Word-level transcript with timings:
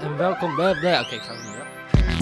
en 0.00 0.16
welkom 0.16 0.56
bij... 0.56 0.72
Nee, 0.82 1.00
oké, 1.00 1.14
ik 1.14 1.20
ga 1.20 1.32
het 1.32 1.42
niet 1.42 1.52
meer. 1.52 1.66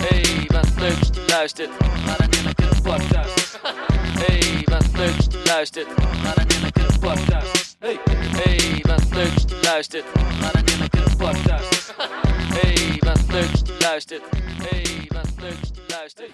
Hey, 0.08 0.44
wat 0.46 0.80
leuk 0.80 1.00
dat 1.00 1.14
je 1.14 1.24
luistert 1.28 1.70
naar 2.06 2.20
een 2.20 2.34
heerlijke 2.34 2.82
podcast. 2.82 3.60
Hey, 4.18 4.62
wat 4.64 4.86
leuk 4.96 5.16
dat 5.16 5.32
je 5.32 5.42
luistert 5.46 5.86
naar 6.22 6.36
een 6.36 6.50
heerlijke 6.52 6.98
podcast. 7.00 7.76
Hey, 7.78 7.98
hey, 8.06 8.82
wat 8.82 9.04
leuk 9.10 9.34
dat 9.34 9.50
je 9.50 9.58
luistert 9.62 10.04
naar 10.40 10.54
een 10.54 10.68
heerlijke 10.68 11.16
podcast. 11.16 11.94
Hey, 12.48 12.96
wat 12.98 13.20
leuk 13.32 13.50
dat 13.50 13.66
je 13.66 13.76
luistert. 13.80 14.22
Hey, 14.62 15.08
wat 15.08 15.28
leuk 15.40 15.60
dat 15.60 15.70
je 15.74 15.82
luistert. 15.88 16.30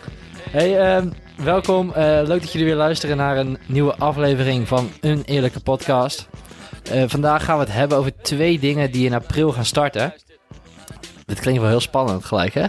Hey, 0.51 0.79
ehm, 0.79 1.09
welkom. 1.37 1.93
Eh, 1.93 2.05
leuk 2.05 2.41
dat 2.41 2.53
jullie 2.53 2.67
weer 2.67 2.77
luisteren 2.77 3.17
naar 3.17 3.37
een 3.37 3.59
nieuwe 3.67 3.95
aflevering 3.97 4.69
van 4.69 4.91
Een 5.01 5.23
Eerlijke 5.25 5.61
Podcast. 5.61 6.29
Eh, 6.91 7.05
vandaag 7.07 7.45
gaan 7.45 7.59
we 7.59 7.65
het 7.65 7.73
hebben 7.73 7.99
over 7.99 8.13
twee 8.23 8.59
dingen 8.59 8.91
die 8.91 9.07
in 9.07 9.15
april 9.15 9.53
gaan 9.53 9.65
starten. 9.65 10.15
Dit 11.31 11.41
klinkt 11.41 11.61
wel 11.61 11.71
heel 11.71 11.81
spannend 11.81 12.25
gelijk, 12.25 12.55
hè? 12.55 12.67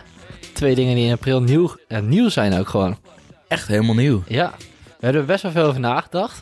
Twee 0.53 0.75
dingen 0.75 0.95
die 0.95 1.05
in 1.05 1.11
april 1.13 1.41
nieuw, 1.41 1.75
eh, 1.87 1.99
nieuw 2.01 2.29
zijn 2.29 2.59
ook 2.59 2.67
gewoon. 2.67 2.97
Echt 3.47 3.67
helemaal 3.67 3.95
nieuw. 3.95 4.23
Ja, 4.27 4.53
we 4.85 5.05
hebben 5.05 5.21
er 5.21 5.27
best 5.27 5.43
wel 5.43 5.51
veel 5.51 5.65
over 5.65 5.79
nagedacht. 5.79 6.41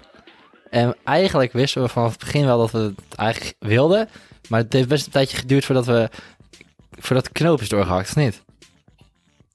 En 0.70 0.96
eigenlijk 1.04 1.52
wisten 1.52 1.82
we 1.82 1.88
vanaf 1.88 2.12
het 2.12 2.20
begin 2.20 2.46
wel 2.46 2.58
dat 2.58 2.72
we 2.72 2.77
het 2.80 3.16
eigenlijk 3.16 3.55
wilden. 3.60 4.10
Maar 4.50 4.60
het 4.60 4.74
heeft 4.74 4.88
best 4.88 5.05
een 5.05 5.12
tijdje 5.12 5.38
geduurd 5.38 5.66
voordat 5.66 5.86
we... 5.86 6.10
Voordat 6.91 7.26
de 7.26 7.32
knoop 7.32 7.62
is 7.62 7.70
doorgehakt, 7.70 8.10
of 8.10 8.16
niet? 8.16 8.44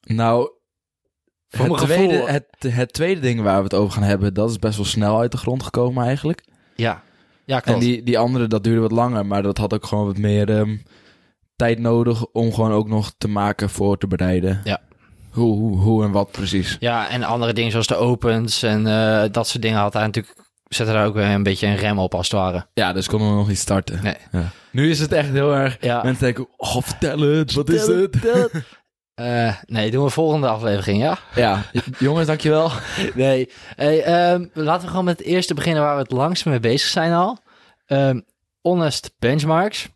Nou, 0.03 0.51
Voor 1.49 1.77
het 1.79 1.85
tweede, 1.87 2.13
gevoel- 2.15 2.29
het, 2.29 2.47
het 2.69 2.93
tweede 2.93 3.21
ding 3.21 3.41
waar 3.43 3.57
we 3.57 3.63
het 3.65 3.75
over 3.75 3.93
gaan 3.93 4.03
hebben, 4.03 4.35
dat 4.35 4.51
is 4.51 4.59
best 4.59 4.77
wel 4.77 4.87
snel 4.87 5.19
uit 5.19 5.33
de 5.33 5.39
grond 5.39 5.63
gekomen 5.63 6.05
eigenlijk. 6.07 6.45
Ja. 6.75 7.03
Ja, 7.45 7.57
En 7.57 7.63
klopt. 7.63 7.81
die, 7.81 8.03
die 8.03 8.19
andere, 8.19 8.47
dat 8.47 8.65
duurde 8.65 8.81
wat 8.81 8.93
langer, 8.93 9.27
maar 9.27 9.43
dat 9.43 9.59
had 9.59 9.75
ook 9.75 9.87
gewoon 9.87 10.07
wat 10.07 10.19
meer 10.19 10.51
ehm, 10.51 10.77
tijd 11.57 11.79
nodig 11.79 12.27
om 12.27 12.53
gewoon 12.53 12.73
ook 12.73 12.89
nog 12.89 13.15
te 13.19 13.29
maken, 13.29 13.71
voor 13.71 13.99
te 13.99 14.07
bereiden. 14.07 14.61
Ja. 14.65 14.81
Hoe, 15.31 15.57
hoe, 15.59 15.77
hoe 15.77 16.05
en 16.05 16.11
wat 16.11 16.31
precies. 16.31 16.77
Ja, 16.81 17.09
en 17.09 17.23
andere 17.23 17.53
dingen 17.53 17.71
zoals 17.71 17.87
de 17.87 17.97
opens 17.97 18.63
en 18.63 18.87
eh, 18.87 19.23
dat 19.31 19.49
soort 19.49 19.63
dingen 19.63 19.79
had 19.79 19.93
hij 19.93 20.03
natuurlijk... 20.03 20.43
Zette 20.65 20.93
daar 20.93 21.07
ook 21.07 21.15
weer 21.15 21.25
een 21.25 21.43
beetje 21.43 21.67
een 21.67 21.77
rem 21.77 21.99
op 21.99 22.15
als 22.15 22.31
het 22.31 22.41
ware. 22.41 22.67
Ja, 22.73 22.93
dus 22.93 23.09
konden 23.09 23.29
we 23.29 23.35
nog 23.35 23.49
niet 23.49 23.59
starten. 23.59 24.03
Nee. 24.03 24.17
Ja. 24.33 24.51
Nu 24.71 24.91
is 24.91 25.01
het 25.01 25.13
echt 25.13 25.31
heel 25.31 25.55
erg... 25.55 25.77
Ja. 25.81 26.03
Mensen 26.03 26.25
denken, 26.25 26.49
oh, 26.57 26.77
vertel 26.83 27.19
het, 27.19 27.53
wat 27.53 27.69
is 27.69 27.87
het? 27.87 28.17
Eh, 29.15 29.57
nee, 29.67 29.91
doen 29.91 30.05
we 30.05 30.11
volgende 30.11 30.49
aflevering, 30.49 31.03
ja? 31.03 31.19
Ja, 31.35 31.63
jongens, 31.99 32.27
dankjewel. 32.27 32.71
Nee. 33.15 33.51
Hey, 33.77 34.03
ehm, 34.03 34.47
laten 34.53 34.83
we 34.83 34.89
gewoon 34.89 35.05
met 35.05 35.19
het 35.19 35.27
eerste 35.27 35.55
beginnen 35.55 35.83
waar 35.83 35.95
we 35.95 36.03
het 36.03 36.11
langst 36.11 36.47
mee 36.47 36.61
bezig 36.61 36.89
zijn 36.89 37.13
al. 37.13 37.39
Ehm, 37.87 38.21
honest 38.61 39.15
benchmarks. 39.19 39.89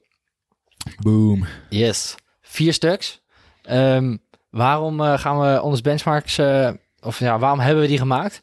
Boom. 0.96 1.44
Yes. 1.68 2.14
Vier 2.40 2.72
stuks. 2.72 3.22
Ehm, 3.62 4.16
waarom 4.50 5.00
eh, 5.00 5.18
gaan 5.18 5.40
we 5.40 5.56
honest 5.56 5.82
benchmarks... 5.82 6.38
eh, 6.38 6.70
of 7.00 7.18
ja, 7.18 7.38
waarom 7.38 7.60
hebben 7.60 7.82
we 7.82 7.88
die 7.88 7.98
gemaakt? 7.98 8.42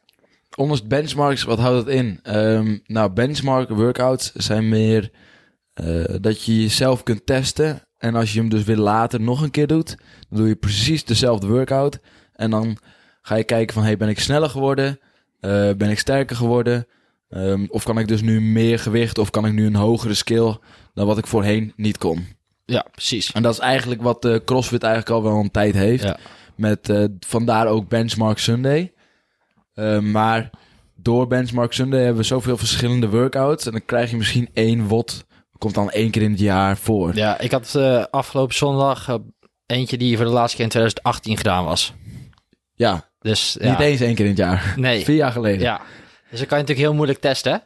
Honest 0.49 0.87
benchmarks, 0.87 1.43
wat 1.43 1.59
houdt 1.59 1.85
dat 1.85 1.95
in? 1.95 2.19
Ehm, 2.23 2.77
nou, 2.85 3.09
benchmark 3.09 3.69
workouts 3.69 4.31
zijn 4.33 4.69
meer 4.69 5.11
eh, 5.73 6.03
dat 6.21 6.43
je 6.43 6.61
jezelf 6.61 7.03
kunt 7.03 7.25
testen. 7.25 7.81
En 7.97 8.15
als 8.15 8.33
je 8.33 8.39
hem 8.39 8.49
dus 8.49 8.63
weer 8.63 8.77
later 8.77 9.21
nog 9.21 9.41
een 9.41 9.52
keer 9.52 9.67
doet, 9.67 9.95
dan 10.30 10.39
doe 10.39 10.47
je 10.47 10.55
precies 10.55 11.05
dezelfde 11.05 11.47
workout. 11.47 11.99
En 12.33 12.49
dan 12.49 12.77
ga 13.21 13.35
je 13.35 13.43
kijken 13.43 13.73
van, 13.73 13.83
hey, 13.83 13.97
ben 13.97 14.09
ik 14.09 14.19
sneller 14.19 14.49
geworden? 14.49 14.99
Ben 15.77 15.89
ik 15.89 15.99
sterker 15.99 16.35
geworden? 16.35 16.87
Ehm, 17.30 17.65
of 17.67 17.83
kan 17.83 17.99
ik 17.99 18.07
dus 18.07 18.21
nu 18.21 18.41
meer 18.41 18.80
gewicht? 18.80 19.17
Of 19.17 19.30
kan 19.30 19.45
ik 19.45 19.53
nu 19.53 19.65
een 19.65 19.75
hogere 19.75 20.13
skill 20.13 20.57
dan 20.95 21.07
wat 21.07 21.17
ik 21.17 21.27
voorheen 21.27 21.73
niet 21.75 21.97
kon? 21.97 22.27
Ja, 22.65 22.85
precies. 22.91 23.31
En 23.31 23.43
dat 23.43 23.53
is 23.53 23.59
eigenlijk 23.59 24.01
wat 24.01 24.25
eh, 24.25 24.35
CrossFit 24.45 24.83
eigenlijk 24.83 25.15
al 25.15 25.23
wel 25.23 25.39
een 25.39 25.52
tijd 25.52 25.73
heeft. 25.73 26.03
Ja. 26.03 26.17
Met 26.55 26.89
eh, 26.89 27.03
vandaar 27.19 27.67
ook 27.67 27.87
Benchmark 27.87 28.37
Sunday. 28.37 28.93
Eh, 29.73 29.99
maar 29.99 30.49
door 30.95 31.27
Benchmark 31.27 31.73
Sunday 31.73 31.99
hebben 31.99 32.17
we 32.21 32.27
zoveel 32.27 32.58
verschillende 32.58 33.09
workouts. 33.09 33.65
En 33.65 33.71
dan 33.71 33.86
krijg 33.86 34.09
je 34.09 34.17
misschien 34.17 34.49
één 34.53 34.87
WOD. 34.87 35.25
Komt 35.58 35.73
dan 35.73 35.92
één 35.92 36.11
keer 36.11 36.21
in 36.21 36.31
het 36.31 36.39
jaar 36.39 36.77
voor. 36.77 37.15
Ja, 37.15 37.39
ik 37.39 37.52
had 37.52 37.75
afgelopen 38.11 38.55
zondag 38.55 39.20
eentje 39.65 39.97
die 39.97 40.15
voor 40.15 40.25
de 40.25 40.31
laatste 40.31 40.55
keer 40.55 40.65
in 40.65 40.71
2018 40.71 41.37
gedaan 41.37 41.65
was. 41.65 41.93
Ja, 42.73 43.09
Dus 43.20 43.58
ja. 43.59 43.70
niet 43.70 43.80
eens 43.80 43.99
één 43.99 44.15
keer 44.15 44.25
in 44.25 44.31
het 44.31 44.39
jaar. 44.39 44.73
Nee. 44.75 45.03
Vier 45.03 45.15
jaar 45.15 45.31
geleden. 45.31 45.61
Ja, 45.61 45.81
dus 46.30 46.39
dat 46.39 46.47
kan 46.47 46.58
je 46.58 46.64
natuurlijk 46.64 46.87
heel 46.87 46.93
moeilijk 46.93 47.20
testen. 47.20 47.64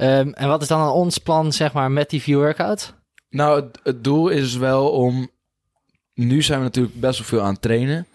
Ehm, 0.00 0.28
en 0.28 0.48
wat 0.48 0.62
is 0.62 0.68
dan 0.68 0.90
ons 0.90 1.18
plan, 1.18 1.52
zeg 1.52 1.72
maar, 1.72 1.90
met 1.90 2.10
die 2.10 2.22
view 2.22 2.38
workout? 2.38 2.94
Nou, 3.30 3.60
het, 3.60 3.80
het 3.82 4.04
doel 4.04 4.28
is 4.28 4.56
wel 4.56 4.90
om... 4.90 5.30
Nu 6.14 6.42
zijn 6.42 6.58
we 6.58 6.64
natuurlijk 6.64 7.00
best 7.00 7.18
wel 7.18 7.28
veel 7.28 7.40
aan 7.40 7.52
het 7.52 7.62
trainen. 7.62 8.06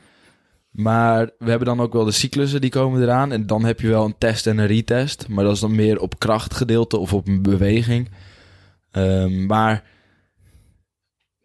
Maar 0.72 1.29
we 1.38 1.50
hebben 1.50 1.68
dan 1.68 1.79
ook 1.79 1.94
wel 1.94 2.06
de 2.06 2.12
cyclussen 2.12 2.62
die 2.62 2.69
komen 2.69 3.01
eraan. 3.01 3.31
En 3.31 3.47
dan 3.47 3.66
heb 3.66 3.79
je 3.79 3.88
wel 3.88 4.06
een 4.06 4.18
test 4.18 4.47
en 4.47 4.57
een 4.57 4.68
retest. 4.68 5.28
Maar 5.28 5.44
dat 5.44 5.53
is 5.53 5.59
dan 5.59 5.75
meer 5.75 6.00
op 6.00 6.19
krachtgedeelte 6.19 6.97
of 6.97 7.13
op 7.13 7.28
een 7.28 7.41
beweging. 7.41 8.09
Ehm, 8.91 9.45
maar 9.45 9.84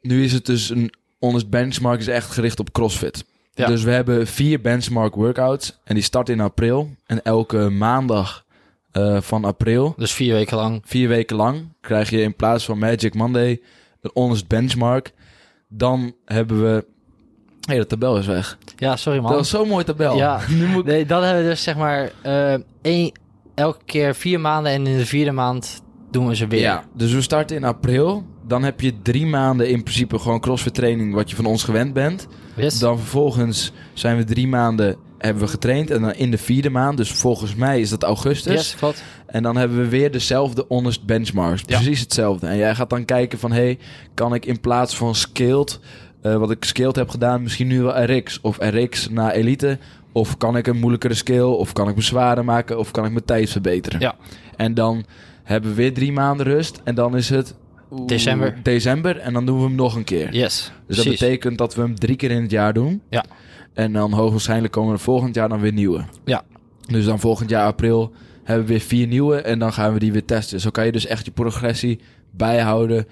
nu 0.00 0.24
is 0.24 0.32
het 0.32 0.46
dus 0.46 0.70
een... 0.70 0.94
Ons 1.18 1.48
benchmark 1.48 2.00
is 2.00 2.08
echt 2.08 2.30
gericht 2.30 2.60
op 2.60 2.72
CrossFit. 2.72 3.24
Ja. 3.52 3.66
Dus 3.66 3.82
we 3.82 3.90
hebben 3.90 4.26
vier 4.26 4.60
benchmark 4.60 5.14
workouts. 5.14 5.78
En 5.84 5.94
die 5.94 6.04
starten 6.04 6.34
in 6.34 6.40
april. 6.40 6.90
En 7.06 7.22
elke 7.22 7.68
maandag 7.68 8.44
eh, 8.92 9.20
van 9.20 9.44
april 9.44 9.94
Dus 9.96 10.12
vier 10.12 10.34
weken 10.34 10.56
lang. 10.56 10.82
vier 10.84 11.08
weken 11.08 11.36
lang 11.36 11.72
krijg 11.80 12.10
je 12.10 12.20
in 12.20 12.36
plaats 12.36 12.64
van 12.64 12.78
Magic 12.78 13.14
Monday 13.14 13.60
een 14.00 14.10
honest 14.14 14.48
benchmark. 14.48 15.12
Dan 15.68 16.12
hebben 16.24 16.62
we... 16.62 16.84
Hé, 17.60 17.76
hey, 17.76 17.78
de 17.78 17.86
tabel 17.86 18.18
is 18.18 18.26
weg. 18.26 18.58
Ja, 18.76 18.96
sorry 18.96 19.18
man. 19.18 19.28
Dat 19.28 19.38
was 19.38 19.48
zo'n 19.48 19.68
mooi 19.68 19.84
tabel. 19.84 20.16
Ja. 20.16 20.40
nu 20.58 20.66
moet. 20.66 20.84
Nee, 20.84 21.06
dan 21.06 21.22
hebben 21.22 21.42
we 21.42 21.48
dus, 21.48 21.62
zeg 21.62 21.76
maar, 21.76 22.10
eh, 22.22 22.54
één, 22.82 23.12
elke 23.54 23.84
keer 23.84 24.14
vier 24.14 24.40
maanden 24.40 24.72
en 24.72 24.86
in 24.86 24.96
de 24.96 25.06
vierde 25.06 25.32
maand 25.32 25.82
doen 26.10 26.28
we 26.28 26.36
ze 26.36 26.46
weer. 26.46 26.60
Ja, 26.60 26.84
dus 26.94 27.12
we 27.12 27.20
starten 27.20 27.56
in 27.56 27.64
april. 27.64 28.24
Dan 28.46 28.62
heb 28.62 28.80
je 28.80 29.02
drie 29.02 29.26
maanden 29.26 29.68
in 29.68 29.82
principe 29.82 30.18
gewoon 30.18 30.40
crossfit 30.40 30.74
training 30.74 31.14
wat 31.14 31.30
je 31.30 31.36
van 31.36 31.46
ons 31.46 31.62
gewend 31.64 31.92
bent. 31.92 32.26
Yes. 32.56 32.78
Dan 32.78 32.98
vervolgens 32.98 33.72
zijn 33.92 34.16
we 34.16 34.24
drie 34.24 34.48
maanden 34.48 34.96
hebben 35.20 35.42
we 35.42 35.48
getraind. 35.48 35.90
En 35.90 36.00
dan 36.00 36.14
in 36.14 36.30
de 36.30 36.38
vierde 36.38 36.70
maand, 36.70 36.96
dus 36.96 37.12
volgens 37.12 37.54
mij 37.54 37.80
is 37.80 37.90
dat 37.90 38.02
augustus. 38.02 38.52
yes, 38.54 38.74
klopt. 38.74 39.02
En 39.26 39.42
dan 39.42 39.56
hebben 39.56 39.78
we 39.78 39.88
weer 39.88 40.10
dezelfde 40.10 40.64
honest 40.68 41.04
benchmarks. 41.04 41.62
Ja. 41.66 41.76
Precies 41.76 42.00
hetzelfde. 42.00 42.46
En 42.46 42.56
jij 42.56 42.74
gaat 42.74 42.90
dan 42.90 43.04
kijken 43.04 43.38
van... 43.38 43.52
hey, 43.52 43.78
kan 44.14 44.34
ik 44.34 44.46
in 44.46 44.60
plaats 44.60 44.96
van 44.96 45.14
skilled... 45.14 45.80
eh, 46.22 46.36
wat 46.36 46.50
ik 46.50 46.64
skilled 46.64 46.96
heb 46.96 47.08
gedaan... 47.08 47.42
misschien 47.42 47.66
nu 47.66 47.82
wel 47.82 48.04
RX 48.04 48.40
of 48.40 48.56
RX 48.60 49.08
naar 49.08 49.32
elite... 49.32 49.78
of 50.12 50.36
kan 50.36 50.56
ik 50.56 50.66
een 50.66 50.78
moeilijkere 50.78 51.14
skill... 51.14 51.40
of 51.42 51.72
kan 51.72 51.88
ik 51.88 51.96
me 51.96 52.02
zwaarder 52.02 52.44
maken... 52.44 52.78
of 52.78 52.90
kan 52.90 53.04
ik 53.04 53.10
mijn 53.12 53.24
tijd 53.24 53.50
verbeteren. 53.50 54.00
Ja. 54.00 54.14
En 54.56 54.74
dan 54.74 55.04
hebben 55.42 55.70
we 55.70 55.76
weer 55.76 55.94
drie 55.94 56.12
maanden 56.12 56.46
rust... 56.46 56.80
en 56.84 56.94
dan 56.94 57.16
is 57.16 57.28
het... 57.28 57.54
December. 58.06 58.58
December 58.62 59.18
en 59.18 59.32
dan 59.32 59.46
doen 59.46 59.56
we 59.58 59.64
hem 59.64 59.74
nog 59.74 59.94
een 59.96 60.04
keer. 60.04 60.32
Yes, 60.34 60.72
Dus 60.86 60.96
dat 60.96 61.04
betekent 61.04 61.58
dat 61.58 61.74
we 61.74 61.80
hem 61.80 61.98
drie 61.98 62.16
keer 62.16 62.30
in 62.30 62.42
het 62.42 62.50
jaar 62.50 62.72
doen. 62.72 63.02
Ja. 63.10 63.24
En 63.72 63.92
dan 63.92 64.12
hoogwaarschijnlijk 64.12 64.72
komen 64.72 64.92
er 64.92 64.98
volgend 65.00 65.34
jaar 65.34 65.48
dan 65.48 65.60
weer 65.60 65.72
nieuwe. 65.72 66.04
Ja. 66.24 66.42
Dus 66.86 67.04
dan 67.04 67.20
volgend 67.20 67.50
jaar 67.50 67.66
april 67.66 68.12
hebben 68.44 68.66
we 68.66 68.72
weer 68.72 68.80
vier 68.80 69.06
nieuwe 69.06 69.36
en 69.36 69.58
dan 69.58 69.72
gaan 69.72 69.92
we 69.92 69.98
die 69.98 70.12
weer 70.12 70.24
testen. 70.24 70.60
Zo 70.60 70.70
kan 70.70 70.86
je 70.86 70.92
dus 70.92 71.06
echt 71.06 71.24
je 71.24 71.30
progressie 71.30 72.00
bijhouden 72.30 73.06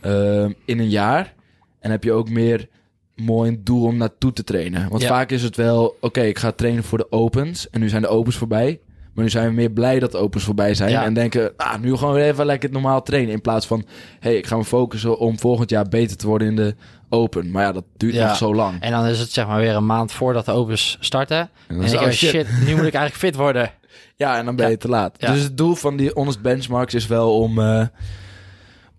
ehm, 0.00 0.52
in 0.64 0.78
een 0.78 0.88
jaar. 0.90 1.34
En 1.80 1.90
heb 1.90 2.04
je 2.04 2.12
ook 2.12 2.28
meer 2.30 2.68
mooi 3.14 3.50
een 3.50 3.64
doel 3.64 3.84
om 3.84 3.96
naartoe 3.96 4.32
te 4.32 4.44
trainen. 4.44 4.88
Want 4.88 5.02
Ja. 5.02 5.08
vaak 5.08 5.30
is 5.30 5.42
het 5.42 5.56
wel, 5.56 5.96
oké, 6.00 6.20
ik 6.20 6.38
ga 6.38 6.52
trainen 6.52 6.84
voor 6.84 6.98
de 6.98 7.12
opens. 7.12 7.70
En 7.70 7.80
nu 7.80 7.88
zijn 7.88 8.02
de 8.02 8.08
opens 8.08 8.36
voorbij. 8.36 8.80
Maar 9.16 9.24
nu 9.24 9.30
zijn 9.30 9.48
we 9.48 9.54
meer 9.54 9.70
blij 9.70 9.98
dat 9.98 10.12
de 10.12 10.18
opens 10.18 10.44
voorbij 10.44 10.74
zijn. 10.74 10.90
Ja. 10.90 11.04
En 11.04 11.14
denken, 11.14 11.52
ah, 11.56 11.78
nu 11.80 11.96
gewoon 11.96 12.14
weer 12.14 12.24
even 12.24 12.46
lekker 12.46 12.70
normaal 12.70 13.02
trainen. 13.02 13.32
In 13.32 13.40
plaats 13.40 13.66
van, 13.66 13.84
hey, 14.20 14.36
ik 14.36 14.46
ga 14.46 14.56
me 14.56 14.64
focussen 14.64 15.18
om 15.18 15.38
volgend 15.38 15.70
jaar 15.70 15.88
beter 15.88 16.16
te 16.16 16.26
worden 16.26 16.48
in 16.48 16.56
de 16.56 16.74
open. 17.08 17.50
Maar 17.50 17.62
ja, 17.62 17.72
dat 17.72 17.84
duurt 17.96 18.14
Ja. 18.14 18.26
nog 18.28 18.36
zo 18.36 18.54
lang. 18.54 18.80
En 18.80 18.90
dan 18.90 19.06
is 19.06 19.18
het 19.18 19.30
zeg 19.32 19.46
maar 19.46 19.60
weer 19.60 19.74
een 19.74 19.86
maand 19.86 20.12
voordat 20.12 20.44
de 20.44 20.52
opens 20.52 20.96
starten. 21.00 21.36
En 21.38 21.48
En 21.66 21.76
dan 21.76 21.86
denk 21.86 22.00
je, 22.00 22.06
oh, 22.06 22.12
shit. 22.12 22.46
nu 22.48 22.74
moet 22.74 22.86
ik 22.86 22.94
eigenlijk 22.94 23.14
fit 23.14 23.36
worden. 23.36 23.70
Ja, 24.16 24.38
en 24.38 24.44
dan 24.44 24.56
ben 24.56 24.64
je 24.66 24.72
Ja. 24.72 24.78
te 24.78 24.88
laat. 24.88 25.20
Dus 25.20 25.42
het 25.42 25.56
doel 25.56 25.74
van 25.74 25.96
die 25.96 26.10
honest 26.14 26.40
benchmarks 26.42 26.94
is 26.94 27.06
wel 27.06 27.38
om, 27.40 27.58
eh, 27.58 27.86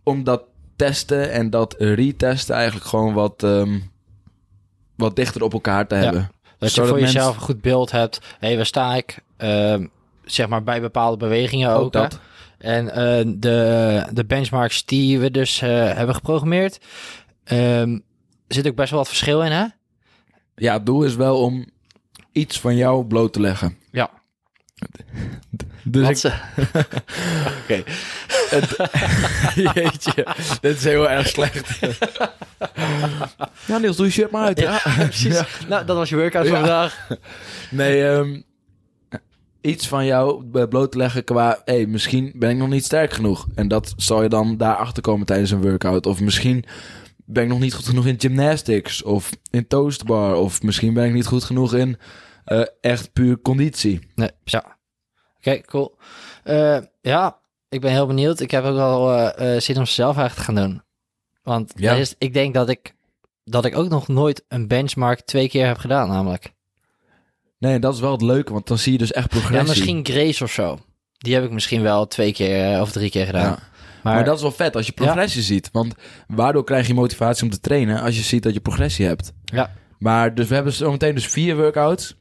om 0.04 0.24
dat 0.24 0.42
testen 0.76 1.32
en 1.32 1.50
dat 1.50 1.76
retesten 1.78 2.56
eigenlijk 2.56 2.86
gewoon 2.86 3.14
wat, 3.14 3.44
ehm, 3.44 3.80
wat 4.96 5.16
dichter 5.16 5.42
op 5.44 5.54
elkaar 5.54 5.88
te 5.88 5.96
hebben. 5.96 6.32
Dat 6.58 6.70
je 6.70 6.76
Zodat 6.76 6.90
voor 6.90 7.00
mensen- 7.00 7.18
jezelf 7.20 7.36
een 7.36 7.42
goed 7.42 7.62
beeld 7.62 7.92
hebt. 7.92 8.22
Hé, 8.40 8.56
waar 8.56 8.66
sta 8.66 8.96
ik? 8.96 9.20
Ehm, 9.38 9.86
zeg 10.28 10.48
maar 10.48 10.64
bij 10.64 10.82
bepaalde 10.82 11.18
bewegingen 11.18 11.70
ook. 11.70 11.82
Ook 11.86 11.94
hè? 11.94 12.00
dat. 12.02 12.20
En 12.58 12.90
eh, 12.90 13.26
de, 13.36 14.04
de 14.14 14.26
benchmarks 14.26 14.86
die 14.86 15.20
we 15.20 15.32
dus 15.32 15.62
eh, 15.62 15.70
hebben 15.70 16.16
geprogrammeerd. 16.16 16.80
ehm, 17.44 17.98
zit 18.48 18.68
ook 18.68 18.76
best 18.76 18.90
wel 18.90 19.00
wat 19.00 19.08
verschil 19.08 19.42
in, 19.44 19.52
hè? 19.52 19.66
Ja, 20.56 20.74
het 20.74 20.86
doel 20.86 21.04
is 21.04 21.16
wel 21.16 21.40
om 21.42 21.66
iets 22.32 22.60
van 22.60 22.76
jou 22.76 23.06
bloot 23.06 23.34
te 23.34 23.40
leggen. 23.40 23.78
Ja. 23.92 24.10
Dus 25.90 26.10
ik, 26.10 26.18
ze... 26.18 26.28
Oké. 27.64 27.84
jeetje, 29.56 30.28
dit 30.62 30.78
is 30.78 30.84
heel 30.84 31.10
erg 31.10 31.28
slecht. 31.28 31.80
ja, 33.68 33.78
Niels, 33.78 33.96
doe 33.98 34.06
je 34.06 34.12
shirt 34.12 34.32
maar 34.32 34.46
uit. 34.46 34.60
Ja, 34.60 34.82
precies. 34.96 35.42
Nou, 35.68 35.86
dat 35.86 35.96
was 35.98 36.10
je 36.10 36.16
workout 36.16 36.48
van 36.48 36.54
Ja. 36.56 36.60
vandaag. 36.62 37.08
Nee, 37.72 38.08
ehm, 38.08 38.42
iets 39.68 39.88
van 39.88 40.06
jou 40.06 40.46
bloot 40.68 40.92
te 40.92 40.98
leggen 40.98 41.24
qua... 41.24 41.62
hey, 41.66 41.86
misschien 41.86 42.32
ben 42.36 42.50
ik 42.50 42.58
nog 42.58 42.70
niet 42.70 42.86
sterk 42.86 43.12
genoeg. 43.12 43.48
En 43.56 43.68
dat 43.68 43.94
zal 43.98 44.24
je 44.24 44.30
dan 44.30 44.58
daarachter 44.58 45.04
komen 45.04 45.26
tijdens 45.26 45.52
een 45.52 45.62
workout. 45.62 46.06
Of 46.06 46.20
misschien 46.20 46.66
ben 47.26 47.44
ik 47.44 47.50
nog 47.50 47.60
niet 47.60 47.74
goed 47.74 47.86
genoeg 47.88 48.06
in 48.06 48.20
gymnastics. 48.20 49.04
Of 49.04 49.30
in 49.52 49.68
toastbar. 49.68 50.36
Of 50.36 50.62
misschien 50.62 50.94
ben 50.94 51.06
ik 51.06 51.14
niet 51.14 51.26
goed 51.26 51.44
genoeg 51.44 51.74
in 51.74 51.98
eh, 52.46 52.62
echt 52.82 53.14
puur 53.14 53.42
conditie. 53.42 54.00
Nee, 54.16 54.30
ja. 54.44 54.78
Oké, 55.38 55.62
cool. 55.62 55.98
Eh, 56.44 56.78
ja, 57.02 57.40
ik 57.70 57.82
ben 57.82 57.92
heel 57.92 58.08
benieuwd. 58.08 58.40
Ik 58.40 58.52
heb 58.52 58.64
ook 58.64 58.76
wel 58.76 59.14
eh, 59.14 59.60
zin 59.60 59.78
om 59.78 59.86
zelf 59.86 60.18
eigenlijk 60.18 60.48
te 60.48 60.54
gaan 60.54 60.70
doen. 60.70 60.82
Want 61.44 61.74
Ja. 61.76 61.94
is, 61.94 62.16
ik 62.18 62.34
denk 62.34 62.54
dat 62.54 62.70
ik, 62.70 62.94
dat 63.44 63.66
ik 63.66 63.76
ook 63.78 63.90
nog 63.90 64.08
nooit 64.08 64.46
een 64.48 64.68
benchmark 64.68 65.22
twee 65.22 65.50
keer 65.50 65.68
heb 65.68 65.78
gedaan, 65.78 66.08
namelijk. 66.08 66.56
Nee, 67.58 67.80
dat 67.80 67.94
is 67.94 68.00
wel 68.00 68.12
het 68.12 68.22
leuke. 68.22 68.54
Want 68.54 68.68
dan 68.68 68.78
zie 68.78 68.92
je 68.92 68.98
dus 68.98 69.12
echt 69.12 69.34
Ja, 69.34 69.40
progressie. 69.40 69.68
misschien 69.70 70.06
Grace 70.06 70.44
of 70.44 70.52
zo. 70.52 70.80
Die 71.18 71.34
heb 71.34 71.44
ik 71.44 71.52
misschien 71.52 71.82
wel 71.82 72.08
twee 72.08 72.34
keer 72.34 72.74
eh, 72.74 72.82
of 72.82 72.92
drie 72.92 73.10
keer 73.10 73.26
gedaan. 73.26 73.42
Ja. 73.42 73.60
Maar, 74.04 74.16
Maar, 74.16 74.24
dat 74.26 74.36
is 74.36 74.42
wel 74.42 74.52
vet 74.52 74.76
als 74.76 74.86
je 74.86 74.92
progressie 74.92 75.42
ziet. 75.42 75.70
Want 75.72 75.94
waardoor 76.28 76.64
krijg 76.64 76.88
je 76.88 76.94
motivatie 76.94 77.44
om 77.44 77.50
te 77.50 77.60
trainen 77.60 78.02
als 78.02 78.16
je 78.16 78.22
ziet 78.22 78.44
dat 78.44 78.54
je 78.54 78.60
progressie 78.60 79.06
hebt. 79.06 79.34
Ja. 79.46 79.72
Maar 80.00 80.36
dus 80.36 80.48
we 80.48 80.56
hebben 80.56 80.74
zometeen 80.74 81.16
dus 81.16 81.28
vier 81.28 81.56
workouts. 81.56 82.16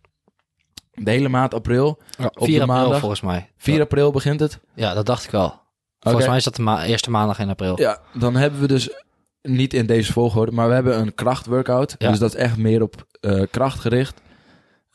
De 0.94 1.10
hele 1.10 1.28
maand 1.28 1.54
april. 1.54 1.98
ja, 2.18 2.24
op 2.26 2.44
4 2.44 2.54
de 2.56 2.60
april 2.62 2.76
maandag. 2.76 2.98
volgens 2.98 3.20
mij. 3.20 3.50
4 3.56 3.80
april 3.80 4.10
begint 4.12 4.40
het. 4.40 4.60
Ja, 4.74 4.94
dat 4.94 5.06
dacht 5.06 5.24
ik 5.24 5.30
wel. 5.30 5.60
Volgens 5.98 6.26
mij 6.26 6.36
is 6.36 6.44
dat 6.44 6.56
de 6.56 6.62
ma- 6.62 6.84
eerste 6.84 7.10
maandag 7.10 7.38
in 7.38 7.48
april. 7.48 7.80
Ja, 7.80 8.00
dan 8.18 8.36
hebben 8.36 8.60
we 8.60 8.66
dus 8.66 8.90
niet 9.42 9.74
in 9.74 9.86
deze 9.86 10.12
volgorde, 10.12 10.52
maar 10.52 10.68
we 10.68 10.74
hebben 10.74 10.98
een 10.98 11.14
krachtworkout. 11.14 11.94
Ja. 11.98 12.10
Dus 12.10 12.18
dat 12.18 12.34
is 12.34 12.40
echt 12.40 12.56
meer 12.56 12.82
op 12.82 13.06
eh, 13.20 13.42
kracht 13.50 13.80
gericht. 13.80 14.20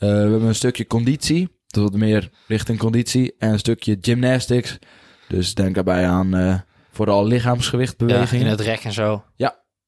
Eh, 0.02 0.10
we 0.10 0.16
hebben 0.16 0.44
een 0.44 0.56
stukje 0.56 0.88
conditie. 0.88 1.50
Dat 1.68 1.82
wordt 1.82 1.98
meer 1.98 2.30
richting 2.48 2.80
conditie. 2.80 3.36
En 3.40 3.52
een 3.52 3.60
stukje 3.60 3.98
gymnastics. 4.02 4.80
Dus 5.28 5.54
denk 5.54 5.76
daarbij 5.76 6.08
aan 6.08 6.36
eh, 6.36 6.56
vooral 6.92 7.22
Ja, 7.24 7.28
lichaamsgewichtbewegingen. 7.28 8.46
in 8.46 8.52
het 8.52 8.60
rek 8.62 8.84
en 8.84 8.92
zo. 8.94 9.24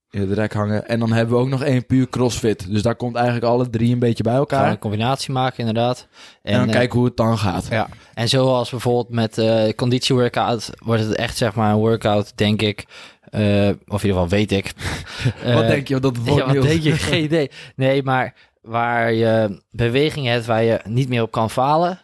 in 0.09 0.21
het 0.21 0.31
rek 0.31 0.53
hangen. 0.53 0.87
En 0.87 0.99
dan 0.99 1.11
hebben 1.11 1.35
we 1.35 1.41
ook 1.41 1.49
nog 1.49 1.63
één 1.63 1.85
puur 1.85 2.09
crossfit. 2.09 2.71
Dus 2.71 2.81
daar 2.81 2.95
komt 2.95 3.15
eigenlijk 3.15 3.45
alle 3.45 3.69
drie 3.69 3.93
een 3.93 3.99
beetje 3.99 4.23
bij 4.23 4.31
Gaan 4.31 4.41
elkaar. 4.41 4.71
een 4.71 4.79
combinatie 4.79 5.33
maken, 5.33 5.59
inderdaad. 5.59 6.07
En, 6.41 6.53
dan 6.57 6.67
eh, 6.67 6.73
kijken 6.73 6.97
hoe 6.97 7.07
het 7.07 7.17
dan 7.17 7.37
gaat. 7.37 7.67
Ja, 7.69 7.87
en 8.13 8.29
zoals 8.29 8.69
bijvoorbeeld 8.69 9.09
met 9.09 9.37
eh 9.37 9.69
conditieworkout 9.75 10.69
wordt 10.83 11.03
het 11.03 11.15
echt 11.15 11.37
zeg 11.37 11.55
maar 11.55 11.71
een 11.71 11.77
workout, 11.79 12.37
denk 12.37 12.61
ik. 12.61 12.85
of 13.27 13.33
in 13.33 13.77
ieder 13.87 13.99
geval 13.99 14.27
weet 14.27 14.51
ik. 14.51 14.73
wat 15.53 15.67
denk 15.67 15.87
je 15.87 15.99
dat 15.99 16.15
het 16.15 16.25
wordt, 16.27 16.45
Ja, 16.45 16.53
wat 16.53 16.63
denk 16.63 16.81
je? 16.81 16.91
Geen 16.91 17.23
idee. 17.23 17.51
Nee, 17.75 18.03
maar 18.03 18.33
waar 18.63 19.13
je 19.13 19.61
bewegingen 19.71 20.31
hebt 20.33 20.45
waar 20.45 20.63
je 20.63 20.79
niet 20.87 21.09
meer 21.09 21.21
op 21.21 21.31
kan 21.31 21.49
falen. 21.49 21.99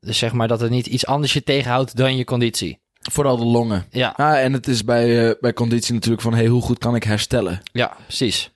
Dus 0.00 0.18
zeg 0.18 0.32
maar 0.32 0.48
dat 0.48 0.62
er 0.62 0.70
niet 0.70 0.86
iets 0.86 1.06
anders 1.06 1.32
je 1.32 1.42
tegenhoudt 1.42 1.96
dan 1.96 2.16
je 2.16 2.24
conditie. 2.24 2.78
Vooral 3.12 3.36
de 3.36 3.44
longen. 3.44 3.86
Ja, 3.90 4.12
Ah, 4.16 4.38
en 4.42 4.52
het 4.52 4.68
is 4.68 4.84
bij, 4.84 5.28
eh, 5.28 5.34
bij 5.40 5.52
conditie 5.52 5.94
natuurlijk 5.94 6.22
van... 6.22 6.34
Hey, 6.34 6.46
hoe 6.46 6.62
goed 6.62 6.78
kan 6.78 6.94
ik 6.94 7.04
herstellen? 7.04 7.60
ja 7.72 7.96
precies. 8.06 8.50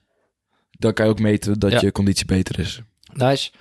Dan 0.71 0.93
kan 0.93 1.05
je 1.05 1.11
ook 1.11 1.19
meten 1.19 1.59
dat 1.59 1.71
Ja. 1.71 1.79
je 1.81 1.91
conditie 1.91 2.25
beter 2.25 2.59
is. 2.59 2.81
Nice. 3.13 3.51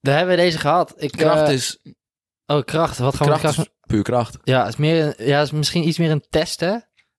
Daar 0.00 0.16
hebben 0.16 0.36
we 0.36 0.42
deze 0.42 0.58
gehad. 0.58 0.94
Ik, 0.96 1.10
Kracht 1.12 1.48
eh, 1.48 1.54
is, 1.54 1.78
Oh, 2.46 2.64
kracht. 2.64 2.98
Wat 2.98 3.14
gaan 3.16 3.26
we 3.28 3.32
kracht 3.38 3.42
met 3.42 3.52
kracht? 3.54 3.68
is 3.68 3.86
puur 3.86 4.02
kracht. 4.02 4.38
Ja, 4.44 4.58
het 4.60 4.68
is, 4.68 4.76
meer, 4.76 5.04
een- 5.18 5.26
ja, 5.26 5.36
het 5.38 5.46
is 5.46 5.52
misschien 5.52 5.88
iets 5.88 5.98
meer 5.98 6.10
een 6.10 6.24
test, 6.30 6.60
hè? 6.60 6.76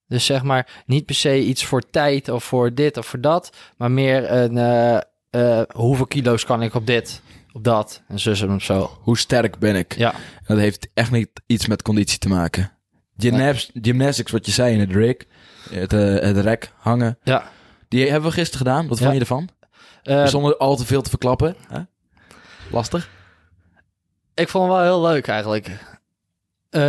Dus 0.08 0.26
zeg 0.26 0.44
maar, 0.44 0.84
niet 0.86 1.06
per 1.06 1.16
se 1.16 1.40
iets 1.44 1.66
voor 1.66 1.90
tijd 1.90 2.30
of 2.30 2.44
voor 2.44 2.74
dit 2.74 2.98
of 2.98 3.06
voor 3.06 3.22
dat, 3.22 3.58
maar 3.78 3.92
meer 3.92 4.32
een 4.32 4.58
eh, 4.58 4.98
eh, 5.32 5.62
hoeveel 5.76 6.06
kilo's 6.08 6.46
kan 6.46 6.62
ik 6.62 6.74
op 6.76 6.86
dit, 6.88 7.22
op 7.54 7.64
dat 7.64 8.02
en 8.08 8.20
zus 8.20 8.42
en 8.42 8.62
zo. 8.62 8.98
Hoe 9.02 9.18
sterk 9.18 9.60
ben 9.60 9.76
ik? 9.76 9.98
Ja, 9.98 10.14
En 10.14 10.20
dat 10.48 10.58
heeft 10.58 10.88
echt 10.94 11.12
niet 11.12 11.30
iets 11.46 11.68
met 11.68 11.82
conditie 11.82 12.18
te 12.20 12.28
maken. 12.30 12.72
Gymnas- 13.18 13.72
Gymnastics, 13.82 14.32
wat 14.32 14.46
je 14.46 14.52
zei 14.52 14.74
in 14.74 14.80
het 14.80 14.92
rig, 14.92 15.16
het, 15.70 15.94
eh, 15.94 16.00
het 16.20 16.38
rek 16.38 16.72
hangen. 16.78 17.18
ja. 17.24 17.44
Die 17.88 18.10
hebben 18.10 18.30
we 18.30 18.36
gisteren 18.36 18.66
gedaan. 18.68 18.88
Wat 18.88 18.98
Ja. 18.98 19.04
vond 19.04 19.14
je 19.16 19.22
ervan? 19.22 19.50
Eh, 20.04 20.26
Zonder 20.26 20.58
al 20.58 20.76
te 20.76 20.86
veel 20.86 21.02
te 21.02 21.10
verklappen. 21.10 21.56
Lastig. 22.72 23.10
ik 24.34 24.50
vond 24.50 24.64
het 24.64 24.74
wel 24.74 24.84
heel 24.84 25.02
leuk 25.02 25.28
eigenlijk. 25.28 25.70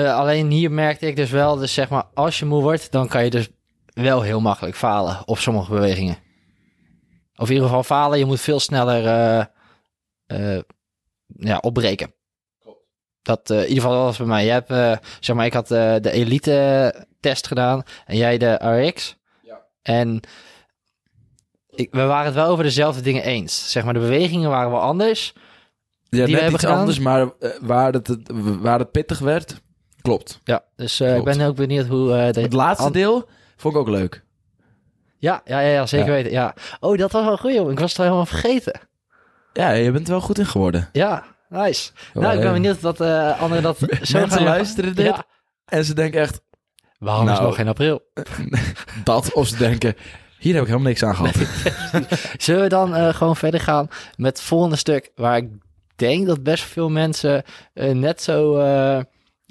Alleen 0.07 0.51
hier 0.51 0.71
merkte 0.71 1.07
ik 1.07 1.17
dus 1.17 1.31
wel, 1.31 1.57
dus 1.57 1.75
zeg 1.75 1.89
maar, 1.89 2.05
als 2.15 2.39
je 2.39 2.45
moe 2.45 2.63
wordt, 2.63 2.93
dan 2.93 3.09
kan 3.09 3.25
je 3.25 3.31
dus 3.31 3.49
wel 3.87 4.23
heel 4.23 4.41
makkelijk 4.41 4.77
falen 4.77 5.23
op 5.25 5.39
sommige 5.39 5.71
bewegingen. 5.71 6.17
Of 7.37 7.47
in 7.49 7.53
ieder 7.55 7.69
geval 7.69 7.83
falen, 7.85 8.19
je 8.19 8.25
moet 8.25 8.41
veel 8.41 8.61
sneller 8.61 9.07
eh, 9.07 9.45
eh, 10.57 10.63
ja, 11.27 11.59
opbreken. 11.59 12.15
Dat 13.23 13.51
eh, 13.51 13.57
in 13.63 13.69
ieder 13.69 13.83
geval 13.83 14.03
was 14.05 14.17
bij 14.17 14.27
mij. 14.27 14.45
Jij 14.45 14.55
hebt, 14.55 14.71
eh, 14.71 14.97
zeg 15.21 15.37
maar, 15.37 15.47
ik 15.47 15.53
had 15.53 15.71
eh, 15.71 15.95
de 16.01 16.11
elite 16.11 17.07
test 17.21 17.47
gedaan 17.47 17.83
en 18.07 18.17
jij 18.17 18.39
de 18.39 18.53
RX. 18.55 19.17
Ja. 19.43 19.61
En 19.83 20.21
ik, 21.71 21.89
we 21.95 22.03
waren 22.05 22.25
het 22.27 22.35
wel 22.35 22.47
over 22.49 22.65
dezelfde 22.65 23.01
dingen 23.03 23.23
eens. 23.23 23.71
Zeg 23.71 23.85
maar, 23.85 23.95
de 23.95 24.01
bewegingen 24.01 24.51
waren 24.51 24.71
wel 24.71 24.81
anders. 24.81 25.33
Ja, 25.35 25.41
we 26.11 26.17
net 26.19 26.31
hebben 26.31 26.53
iets 26.53 26.61
gedaan? 26.63 26.79
anders, 26.79 26.99
maar 26.99 27.31
waar, 27.61 27.93
het, 27.93 28.07
het- 28.07 28.29
waar 28.61 28.79
het 28.79 28.91
pittig 28.91 29.19
werd, 29.19 29.61
klopt. 30.03 30.41
Ja, 30.45 30.65
dus 30.77 31.01
eh, 31.01 31.17
ik 31.17 31.25
ben 31.25 31.41
ook 31.41 31.57
benieuwd 31.57 31.87
hoe... 31.87 32.13
eh, 32.15 32.33
de, 32.33 32.41
Het 32.41 32.53
laatste 32.53 32.91
deel 32.91 33.29
vond 33.57 33.75
ik 33.75 33.81
ook 33.81 33.89
leuk. 33.89 34.25
Ja, 35.23 35.41
ja, 35.45 35.61
ja, 35.61 35.69
ja 35.69 35.87
zeker 35.87 36.07
Ja. 36.07 36.13
weten. 36.13 36.33
Ja. 36.33 36.55
Oh, 36.81 36.99
dat 36.99 37.13
was 37.13 37.25
wel 37.25 37.37
goed, 37.37 37.53
joh. 37.55 37.71
Ik 37.71 37.79
was 37.79 37.91
het 37.91 37.99
al 37.99 38.05
helemaal 38.05 38.27
vergeten. 38.27 38.81
Ja, 39.53 39.71
je 39.71 39.91
bent 39.91 40.05
er 40.07 40.13
wel 40.13 40.21
goed 40.21 40.39
in 40.39 40.47
geworden. 40.47 40.89
Ja, 40.93 41.25
nice. 41.49 41.91
nou, 42.15 42.35
ik 42.37 42.41
ben 42.41 42.53
benieuwd 42.53 42.81
dat 42.81 43.01
eh, 43.01 43.41
anderen 43.41 43.63
dat 43.63 43.79
zo 43.79 43.87
Mensen 43.89 44.31
gaan 44.31 44.43
luisteren 44.43 44.95
dit 44.95 45.07
Ja. 45.07 45.25
en 45.65 45.85
ze 45.85 45.95
denken 45.95 46.21
echt 46.21 46.41
Waarom 46.99 47.23
is 47.29 47.29
Nou. 47.31 47.39
het 47.39 47.49
nog 47.49 47.57
geen 47.57 47.69
april? 47.69 48.03
dat. 49.05 49.33
Of 49.33 49.47
ze 49.47 49.57
denken, 49.57 49.95
hier 50.39 50.53
heb 50.55 50.63
ik 50.63 50.69
helemaal 50.69 50.89
niks 50.89 51.03
aan 51.03 51.15
gehad. 51.17 51.35
Zullen 52.39 52.63
we 52.63 52.69
dan 52.69 52.95
eh, 52.95 53.15
gewoon 53.15 53.37
verder 53.37 53.61
gaan 53.61 53.89
met 54.17 54.37
het 54.39 54.47
volgende 54.47 54.77
stuk... 54.77 55.11
waar 55.15 55.37
ik 55.37 55.49
denk 55.97 56.27
dat 56.27 56.43
best 56.43 56.65
veel 56.65 56.89
mensen 56.91 57.43
eh, 57.75 57.91
net 57.91 58.23
zo 58.23 58.53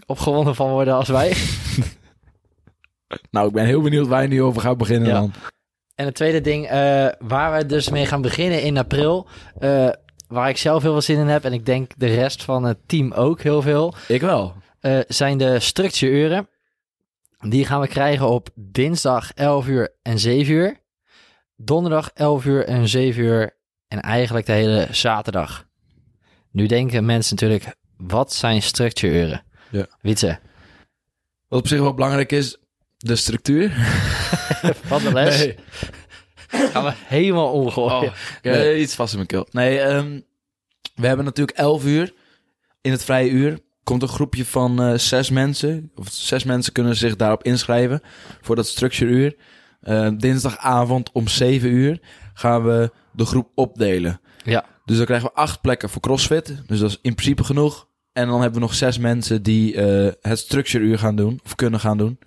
opgewonden 0.06 0.56
van 0.56 0.70
worden 0.70 0.94
als 0.94 1.08
wij. 1.10 1.34
nou, 3.32 3.48
ik 3.48 3.54
ben 3.54 3.66
heel 3.66 3.82
benieuwd 3.82 4.08
waar 4.08 4.22
je 4.22 4.28
nu 4.28 4.42
over 4.44 4.62
gaat 4.62 4.78
beginnen 4.78 5.08
Ja. 5.10 5.14
dan. 5.14 5.34
En 6.02 6.08
het 6.08 6.16
tweede 6.16 6.42
ding 6.42 6.68
eh, 6.68 7.08
waar 7.20 7.58
we 7.58 7.66
dus 7.66 7.90
mee 7.90 8.06
gaan 8.06 8.22
beginnen 8.22 8.62
in 8.62 8.78
april... 8.78 9.28
eh, 9.60 9.90
waar 10.28 10.50
ik 10.50 10.58
zelf 10.58 10.82
heel 10.82 10.92
veel 10.92 11.02
zin 11.02 11.20
in 11.20 11.28
heb... 11.28 11.46
en 11.46 11.54
ik 11.54 11.66
denk 11.66 11.92
de 11.98 12.06
rest 12.08 12.44
van 12.44 12.64
het 12.64 12.78
team 12.86 13.12
ook 13.12 13.42
heel 13.42 13.62
veel... 13.62 13.94
Ik 14.08 14.22
wel. 14.22 14.54
eh, 14.80 15.00
zijn 15.08 15.38
de 15.38 15.60
structuuren. 15.60 16.50
Die 17.40 17.66
gaan 17.66 17.82
we 17.82 17.88
krijgen 17.88 18.30
op 18.30 18.50
dinsdag 18.56 19.34
11 19.34 19.68
uur 19.68 19.94
en 20.02 20.20
7 20.20 20.54
uur. 20.54 20.78
Donderdag 21.56 22.12
11 22.14 22.46
uur 22.46 22.66
en 22.66 22.88
7 22.88 23.24
uur. 23.24 23.58
En 23.88 24.00
eigenlijk 24.00 24.46
de 24.46 24.52
hele 24.52 24.88
zaterdag. 24.92 25.66
Nu 26.52 26.66
denken 26.66 27.06
mensen 27.06 27.36
natuurlijk, 27.36 27.76
wat 27.98 28.34
zijn 28.34 28.62
structuuren? 28.62 29.44
Ja. 29.72 29.86
Wietse, 30.02 30.40
Wat 31.48 31.60
op 31.60 31.68
zich 31.68 31.80
wel 31.80 31.94
belangrijk 31.94 32.32
is, 32.32 32.58
de 32.98 33.16
structuur. 33.16 33.72
van 34.92 35.04
de 35.04 35.14
les 35.14 35.38
Nee. 35.38 35.56
gaan 36.72 36.84
we 36.84 36.94
helemaal 36.96 37.52
omgooien. 37.52 38.10
Oh, 38.10 38.14
eh, 38.42 38.82
iets 38.82 38.96
vast 38.96 39.12
in 39.12 39.18
mijn 39.18 39.28
keel. 39.28 39.48
Nee, 39.52 39.80
ehm, 39.80 40.20
we 40.96 41.08
hebben 41.08 41.26
natuurlijk 41.26 41.58
11 41.58 41.86
uur. 41.86 42.14
In 42.82 42.92
het 42.92 43.04
vrije 43.04 43.30
uur 43.30 43.60
komt 43.84 44.02
een 44.02 44.08
groepje 44.08 44.46
van 44.46 44.82
eh, 44.82 44.98
zes 44.98 45.30
mensen. 45.30 45.92
Of 45.96 46.08
zes 46.12 46.44
mensen 46.44 46.74
kunnen 46.74 46.96
zich 46.96 47.16
daarop 47.16 47.44
inschrijven 47.44 48.02
voor 48.42 48.56
dat 48.56 48.68
structureuur. 48.68 49.36
Eh, 49.82 50.10
dinsdagavond 50.18 51.12
om 51.12 51.28
7 51.28 51.70
uur 51.70 52.00
gaan 52.34 52.64
we 52.64 52.92
de 53.12 53.26
groep 53.26 53.50
opdelen. 53.56 54.20
Ja. 54.44 54.66
Dus 54.86 54.98
dan 54.98 55.06
krijgen 55.06 55.28
we 55.28 55.36
acht 55.36 55.62
plekken 55.62 55.90
voor 55.90 56.02
CrossFit. 56.02 56.56
Dus 56.68 56.80
dat 56.80 56.90
is 56.90 57.00
in 57.02 57.16
principe 57.16 57.44
genoeg. 57.44 57.88
En 58.14 58.28
dan 58.28 58.42
hebben 58.42 58.60
we 58.60 58.66
nog 58.66 58.76
zes 58.76 58.98
mensen 58.98 59.44
die 59.44 59.76
eh, 59.76 60.14
het 60.22 60.40
structureuur 60.40 61.00
gaan 61.00 61.16
doen. 61.16 61.40
Of 61.46 61.56
kunnen 61.56 61.80
gaan 61.80 61.98
doen. 61.98 62.20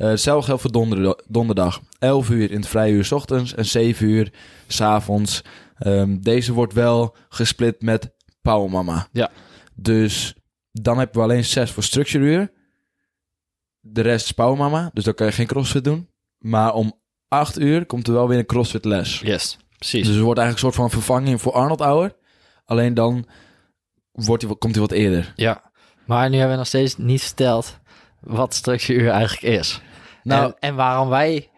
Eh, 0.00 0.08
hetzelfde 0.08 0.44
geldt 0.44 0.62
voor 0.62 0.72
donderdag, 0.72 1.14
donderdag. 1.28 1.80
11 1.98 2.30
uur 2.30 2.50
in 2.50 2.56
het 2.56 2.68
vrije 2.68 2.92
uur 2.92 3.04
's 3.04 3.12
ochtends 3.12 3.54
en 3.54 3.64
7 3.64 4.06
uur 4.06 4.32
's 4.66 4.80
avonds. 4.80 5.42
Ehm, 5.78 6.18
deze 6.20 6.52
wordt 6.52 6.72
wel 6.72 7.16
gesplit 7.28 7.82
met 7.82 8.10
Power 8.42 8.70
Mama. 8.70 9.08
Ja. 9.12 9.30
Dus 9.74 10.34
dan 10.72 10.98
hebben 10.98 11.16
we 11.16 11.22
alleen 11.22 11.44
6 11.44 11.70
voor 11.70 11.82
structureuur. 11.82 12.52
De 13.80 14.00
rest 14.00 14.24
is 14.24 14.32
Power 14.32 14.56
Mama. 14.56 14.90
Dus 14.92 15.04
dan 15.04 15.14
kan 15.14 15.26
je 15.26 15.32
geen 15.32 15.46
CrossFit 15.46 15.84
doen. 15.84 16.08
Maar 16.38 16.74
om 16.74 17.00
8 17.28 17.58
uur 17.58 17.86
komt 17.86 18.06
er 18.06 18.12
wel 18.12 18.28
weer 18.28 18.38
een 18.38 18.46
CrossFit 18.46 18.84
les. 18.84 19.20
Yes, 19.20 19.58
precies. 19.78 20.06
Dus 20.06 20.14
het 20.14 20.24
wordt 20.24 20.40
eigenlijk 20.40 20.52
een 20.66 20.72
soort 20.72 20.90
van 20.90 21.00
vervanging 21.00 21.40
voor 21.40 21.52
Arnold 21.52 21.80
Hour. 21.80 22.16
Alleen 22.64 22.94
dan 22.94 23.26
wordt 24.12 24.42
hij, 24.42 24.56
komt 24.56 24.74
hij 24.74 24.82
wat 24.82 24.92
eerder. 24.92 25.32
Ja. 25.36 25.70
Maar 26.06 26.28
nu 26.28 26.34
hebben 26.36 26.52
we 26.52 26.58
nog 26.58 26.66
steeds 26.66 26.96
niet 26.96 27.22
verteld 27.22 27.78
wat 28.20 28.54
structuuruur 28.54 29.10
eigenlijk 29.10 29.58
is. 29.58 29.80
Nou, 30.22 30.44
en, 30.46 30.54
en 30.60 30.74
waarom 30.74 31.08
wij 31.08 31.50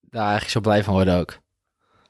daar 0.00 0.22
eigenlijk 0.22 0.50
zo 0.50 0.60
blij 0.60 0.84
van 0.84 0.94
worden 0.94 1.18
ook. 1.18 1.38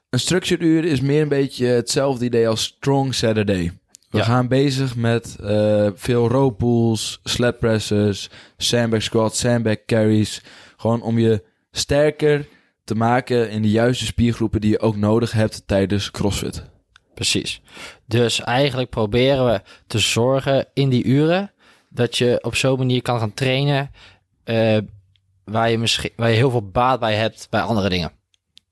Een 0.09 0.19
structured 0.19 0.61
uur 0.63 0.85
is 0.85 1.01
meer 1.01 1.21
een 1.21 1.27
beetje 1.27 1.65
hetzelfde 1.65 2.25
idee 2.25 2.47
als 2.47 2.63
Strong 2.63 3.13
Saturday. 3.13 3.71
We 4.09 4.17
Ja. 4.17 4.23
gaan 4.23 4.47
bezig 4.47 4.95
met 4.95 5.37
eh, 5.43 5.87
veel 5.95 6.27
row 6.27 6.55
pulls, 6.55 7.19
sled 7.23 7.59
presses, 7.59 8.29
sandbag 8.57 9.01
squats, 9.01 9.39
sandbag 9.39 9.75
carries. 9.85 10.41
Gewoon 10.77 11.01
om 11.01 11.19
je 11.19 11.43
sterker 11.71 12.47
te 12.83 12.95
maken 12.95 13.49
in 13.49 13.61
de 13.61 13.69
juiste 13.69 14.05
spiergroepen 14.05 14.61
die 14.61 14.69
je 14.71 14.79
ook 14.79 14.95
nodig 14.95 15.31
hebt 15.31 15.67
tijdens 15.67 16.11
CrossFit. 16.11 16.63
Precies. 17.13 17.61
Dus 18.07 18.41
eigenlijk 18.41 18.89
proberen 18.89 19.45
we 19.45 19.61
te 19.87 19.99
zorgen 19.99 20.65
in 20.73 20.89
die 20.89 21.03
uren 21.03 21.51
dat 21.89 22.17
je 22.17 22.39
op 22.41 22.55
zo'n 22.55 22.77
manier 22.77 23.01
kan 23.01 23.19
gaan 23.19 23.33
trainen 23.33 23.91
eh, 24.43 24.77
waar, 25.45 25.69
je 25.69 25.77
misschien, 25.77 26.11
waar 26.15 26.29
je 26.29 26.35
heel 26.35 26.49
veel 26.49 26.69
baat 26.69 26.99
bij 26.99 27.15
hebt 27.15 27.47
bij 27.49 27.61
andere 27.61 27.89
dingen. 27.89 28.11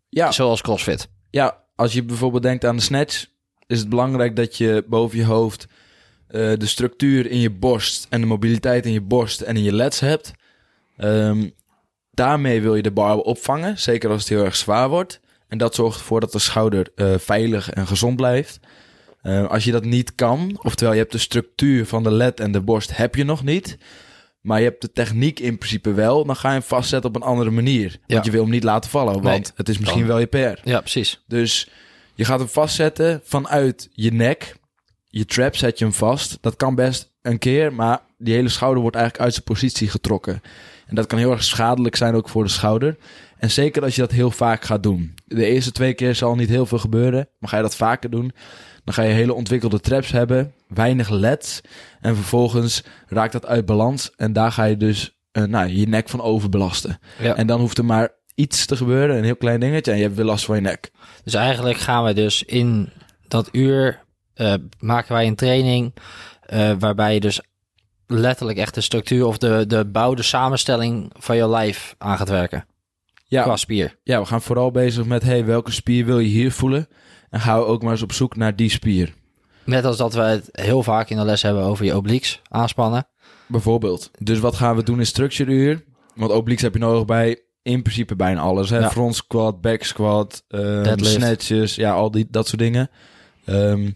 Ja, 0.10 0.32
Zoals 0.32 0.62
CrossFit. 0.62 1.08
ja, 1.30 1.64
als 1.76 1.94
je 1.94 2.04
bijvoorbeeld 2.04 2.44
denkt 2.44 2.66
aan 2.66 2.76
de 2.76 2.82
snatch, 2.82 3.26
is 3.68 3.80
het 3.80 3.90
belangrijk 3.90 4.36
dat 4.36 4.58
je 4.58 4.86
boven 4.88 5.18
je 5.18 5.26
hoofd 5.26 5.68
eh, 6.28 6.40
de 6.58 6.66
structuur 6.66 7.30
in 7.30 7.40
je 7.40 7.50
borst 7.50 8.08
en 8.10 8.22
de 8.22 8.28
mobiliteit 8.28 8.86
in 8.86 8.92
je 8.92 9.02
borst 9.02 9.42
en 9.42 9.56
in 9.56 9.64
je 9.64 9.74
lets 9.74 10.00
hebt. 10.00 10.32
Ehm, 10.98 11.50
daarmee 12.12 12.62
wil 12.62 12.76
je 12.76 12.82
de 12.82 12.92
bar 12.92 13.18
opvangen, 13.18 13.80
zeker 13.80 14.10
als 14.10 14.20
het 14.20 14.30
heel 14.30 14.44
erg 14.44 14.56
zwaar 14.56 14.90
wordt. 14.90 15.20
En 15.48 15.58
dat 15.58 15.76
zorgt 15.76 16.00
ervoor 16.00 16.20
dat 16.20 16.32
de 16.32 16.40
schouder 16.40 16.88
eh, 16.96 17.14
veilig 17.18 17.70
en 17.70 17.88
gezond 17.88 18.16
blijft. 18.16 18.60
Eh, 19.22 19.50
als 19.50 19.64
je 19.64 19.72
dat 19.72 19.86
niet 19.86 20.16
kan, 20.16 20.60
oftewel 20.62 20.94
je 20.94 21.00
hebt 21.00 21.12
de 21.12 21.18
structuur 21.18 21.86
van 21.86 22.04
de 22.04 22.12
led 22.12 22.40
en 22.40 22.52
de 22.52 22.62
borst 22.62 22.98
heb 22.98 23.16
je 23.16 23.24
nog 23.24 23.44
niet, 23.44 23.78
maar 24.44 24.60
je 24.60 24.66
hebt 24.66 24.82
de 24.82 24.92
techniek 24.92 25.40
in 25.40 25.58
principe 25.58 25.94
wel, 25.94 26.26
dan 26.26 26.36
ga 26.36 26.48
je 26.48 26.54
hem 26.54 26.64
vastzetten 26.64 27.10
op 27.10 27.16
een 27.16 27.28
andere 27.28 27.50
manier. 27.50 27.92
Ja. 27.92 28.14
Want 28.14 28.26
je 28.26 28.32
wil 28.32 28.42
hem 28.42 28.52
niet 28.52 28.64
laten 28.64 28.90
vallen, 28.90 29.14
Nee, 29.14 29.22
want 29.22 29.54
het 29.56 29.70
is 29.70 29.78
misschien 29.78 30.08
wel 30.08 30.20
je 30.20 30.26
PR. 30.26 30.70
Ja, 30.70 30.80
precies. 30.80 31.24
Dus 31.28 31.70
je 32.14 32.26
gaat 32.26 32.40
hem 32.40 32.48
vastzetten 32.48 33.22
vanuit 33.24 33.90
je 33.92 34.14
nek. 34.14 34.56
Je 35.10 35.26
trap 35.26 35.56
zet 35.56 35.80
je 35.80 35.86
hem 35.86 35.94
vast. 35.94 36.38
Dat 36.42 36.56
kan 36.56 36.76
best 36.76 37.12
een 37.22 37.38
keer, 37.38 37.74
maar 37.74 38.02
die 38.18 38.34
hele 38.34 38.50
schouder 38.50 38.82
wordt 38.82 38.96
eigenlijk 38.96 39.26
uit 39.26 39.34
zijn 39.34 39.46
positie 39.46 39.90
getrokken. 39.90 40.42
En 40.86 40.96
dat 40.96 41.08
kan 41.08 41.18
heel 41.18 41.32
erg 41.32 41.44
schadelijk 41.44 41.96
zijn 41.96 42.16
ook 42.16 42.30
voor 42.30 42.44
de 42.44 42.50
schouder. 42.50 42.98
En 43.38 43.52
zeker 43.52 43.84
als 43.84 43.96
je 43.96 44.02
dat 44.02 44.12
heel 44.12 44.32
vaak 44.32 44.64
gaat 44.64 44.84
doen. 44.84 45.14
De 45.26 45.46
eerste 45.46 45.72
twee 45.72 45.94
keer 45.94 46.16
zal 46.16 46.36
niet 46.36 46.50
heel 46.50 46.66
veel 46.66 46.78
gebeuren, 46.78 47.30
maar 47.40 47.50
ga 47.50 47.56
je 47.58 47.64
dat 47.64 47.76
vaker 47.76 48.10
doen, 48.10 48.32
dan 48.84 48.94
ga 48.94 49.02
je 49.02 49.14
hele 49.14 49.34
ontwikkelde 49.34 49.80
traps 49.80 50.12
hebben, 50.12 50.54
weinig 50.68 51.10
leds. 51.10 51.62
En 52.02 52.16
vervolgens 52.16 52.84
raakt 53.08 53.32
dat 53.32 53.46
uit 53.46 53.66
balans 53.66 54.12
en 54.16 54.34
daar 54.34 54.52
ga 54.52 54.64
je 54.64 54.78
dus 54.78 55.18
eh, 55.32 55.44
nou, 55.44 55.68
je 55.68 55.88
nek 55.88 56.10
van 56.10 56.22
overbelasten. 56.22 57.00
Ja. 57.20 57.36
En 57.36 57.48
dan 57.48 57.60
hoeft 57.60 57.78
er 57.78 57.86
maar 57.86 58.10
iets 58.36 58.66
te 58.66 58.76
gebeuren, 58.76 59.18
een 59.18 59.24
heel 59.24 59.36
klein 59.36 59.60
dingetje, 59.60 59.92
en 59.92 59.98
je 59.98 60.04
hebt 60.04 60.16
weer 60.16 60.26
last 60.26 60.46
van 60.46 60.56
je 60.56 60.62
nek. 60.62 60.92
Dus 61.24 61.34
eigenlijk 61.34 61.78
gaan 61.78 62.04
we 62.04 62.14
dus 62.14 62.44
in 62.44 62.90
dat 63.28 63.50
uur 63.52 64.02
eh, 64.34 64.54
maken 64.80 65.14
wij 65.14 65.28
een 65.28 65.36
training 65.36 65.94
eh, 66.42 66.72
waarbij 66.80 67.14
je 67.14 67.20
dus 67.20 67.42
letterlijk 68.08 68.58
echt 68.58 68.76
de 68.76 68.82
structuur 68.82 69.26
of 69.26 69.38
de, 69.38 69.66
de 69.68 69.86
bouw, 69.86 70.14
de 70.14 70.24
samenstelling 70.24 71.12
van 71.20 71.36
je 71.36 71.50
lijf 71.50 71.96
aan 71.98 72.18
gaat 72.18 72.30
werken. 72.30 72.66
Ja, 73.26 73.44
Qua 73.44 73.56
spier. 73.56 73.96
ja, 74.04 74.20
we 74.20 74.26
gaan 74.26 74.42
vooral 74.42 74.72
bezig 74.72 75.06
met 75.06 75.24
hey, 75.24 75.46
welke 75.46 75.72
spier 75.72 76.06
wil 76.06 76.20
je 76.20 76.28
hier 76.28 76.52
voelen? 76.52 76.88
En 77.34 77.40
we 77.40 77.66
ook 77.66 77.82
maar 77.82 77.92
eens 77.92 78.02
op 78.02 78.12
zoek 78.12 78.36
naar 78.36 78.56
die 78.56 78.70
spier. 78.70 79.14
Net 79.64 79.86
als 79.86 79.98
dat 79.98 80.14
we 80.14 80.22
het 80.22 80.50
heel 80.52 80.84
vaak 80.84 81.10
in 81.10 81.18
de 81.18 81.24
les 81.24 81.42
hebben 81.42 81.64
over 81.64 81.86
je 81.86 81.96
obliques 81.96 82.42
aanspannen. 82.50 83.08
Bijvoorbeeld. 83.48 84.12
Dus 84.20 84.40
wat 84.40 84.56
gaan 84.56 84.76
we 84.76 84.84
doen 84.84 85.00
in 85.00 85.06
structure 85.06 85.52
uur? 85.52 85.84
Want 86.16 86.32
obliques 86.32 86.64
heb 86.64 86.74
je 86.74 86.80
nodig 86.80 87.06
bij 87.06 87.42
in 87.62 87.82
principe 87.82 88.16
bijna 88.16 88.42
alles. 88.42 88.70
Hè? 88.70 88.78
Ja. 88.78 88.90
Front 88.90 89.16
squat, 89.16 89.62
back 89.62 89.84
squat, 89.84 90.44
Deadlift. 90.48 91.12
snatches, 91.12 91.76
ja, 91.76 91.94
al 91.94 92.12
die, 92.12 92.28
dat 92.30 92.48
soort 92.48 92.62
dingen. 92.62 92.90
Ehm, 93.46 93.92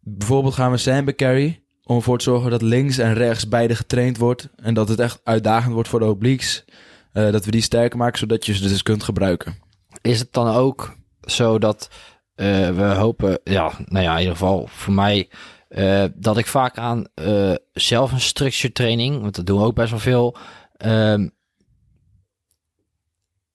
bijvoorbeeld 0.00 0.54
gaan 0.54 0.70
we 0.70 0.76
sandbag 0.76 1.14
carry. 1.14 1.62
Om 1.84 1.96
ervoor 1.96 2.18
te 2.18 2.24
zorgen 2.24 2.50
dat 2.50 2.62
links 2.62 2.98
en 2.98 3.14
rechts 3.14 3.48
beide 3.48 3.74
getraind 3.74 4.18
wordt. 4.18 4.48
En 4.56 4.74
dat 4.74 4.88
het 4.88 4.98
echt 5.00 5.20
uitdagend 5.24 5.72
wordt 5.72 5.88
voor 5.88 6.00
de 6.00 6.06
obliques. 6.06 6.64
Eh, 7.12 7.30
dat 7.30 7.44
we 7.44 7.50
die 7.50 7.62
sterker 7.62 7.98
maken, 7.98 8.18
zodat 8.18 8.46
je 8.46 8.54
ze 8.54 8.68
dus 8.68 8.82
kunt 8.82 9.02
gebruiken. 9.02 9.54
Is 10.00 10.18
het 10.18 10.32
dan 10.32 10.48
ook 10.48 10.96
zo 11.30 11.58
dat 11.58 11.88
eh, 12.34 12.70
we 12.70 12.82
hopen, 12.82 13.40
ja, 13.44 13.72
nou 13.84 14.04
ja, 14.04 14.12
in 14.12 14.18
ieder 14.18 14.36
geval 14.36 14.66
voor 14.66 14.92
mij, 14.92 15.28
eh, 15.68 16.04
dat 16.14 16.38
ik 16.38 16.46
vaak 16.46 16.78
aan 16.78 17.06
eh, 17.14 17.54
zelf 17.72 18.12
een 18.12 18.20
structure 18.20 18.72
training, 18.72 19.20
want 19.20 19.34
dat 19.34 19.46
doen 19.46 19.58
we 19.58 19.64
ook 19.64 19.74
best 19.74 19.90
wel 19.90 19.98
veel, 19.98 20.36
ehm, 20.76 21.28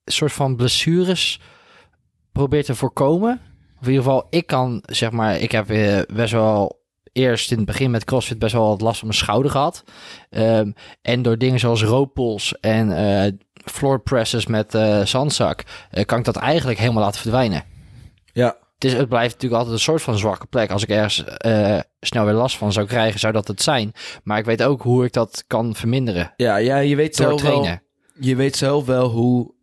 soort 0.06 0.32
van 0.32 0.56
blessures 0.56 1.40
probeer 2.32 2.64
te 2.64 2.76
voorkomen. 2.76 3.42
Of 3.80 3.88
in 3.88 3.94
ieder 3.94 4.04
geval, 4.04 4.28
ik 4.30 4.48
kan, 4.48 4.84
zeg 4.86 5.12
maar, 5.12 5.40
ik 5.40 5.52
heb 5.52 5.68
best 6.14 6.32
wel 6.32 6.82
eerst 7.12 7.52
in 7.52 7.58
het 7.58 7.66
begin 7.66 7.92
met 7.92 8.04
CrossFit 8.04 8.40
best 8.40 8.54
wel 8.54 8.68
wat 8.68 8.82
last 8.82 9.00
van 9.00 9.08
mijn 9.08 9.20
schouder 9.20 9.52
gehad. 9.52 9.84
Ehm, 10.30 10.72
en 11.02 11.22
door 11.22 11.38
dingen 11.38 11.60
zoals 11.60 11.84
rooppols 11.84 12.60
en 12.60 12.88
floor 13.66 14.00
presses 14.02 14.46
met 14.46 14.76
eh, 14.76 15.06
zandzak, 15.06 15.64
eh, 15.92 16.06
kan 16.06 16.20
ik 16.20 16.26
dat 16.26 16.36
eigenlijk 16.36 16.80
helemaal 16.80 17.04
laten 17.04 17.22
verdwijnen. 17.22 17.64
Ja, 18.34 18.58
Het, 18.74 18.84
is, 18.92 18.94
het 18.94 19.10
blijft 19.10 19.34
natuurlijk 19.34 19.60
altijd 19.62 19.78
een 19.78 19.84
soort 19.84 20.02
van 20.02 20.18
zwakke 20.18 20.46
plek. 20.46 20.72
Als 20.72 20.84
ik 20.84 20.90
ergens 20.90 21.24
eh, 21.24 21.80
snel 22.00 22.26
weer 22.26 22.34
last 22.34 22.58
van 22.58 22.72
zou 22.74 22.88
krijgen, 22.88 23.20
zou 23.20 23.34
dat 23.34 23.48
het 23.48 23.62
zijn. 23.62 23.92
Maar 24.24 24.38
ik 24.38 24.46
weet 24.46 24.64
ook 24.64 24.82
hoe 24.82 25.06
ik 25.06 25.14
dat 25.14 25.44
kan 25.48 25.76
verminderen. 25.76 26.34
ja, 26.38 26.58
ja 26.58 26.78
je 26.78 26.96
weet 26.96 27.16
zelf 27.16 27.30
wel... 27.30 27.52
trainen. 27.52 27.82
Je 28.20 28.36
weet 28.36 28.56
zelf 28.56 28.86
wel 28.86 29.10
hoe 29.10 29.54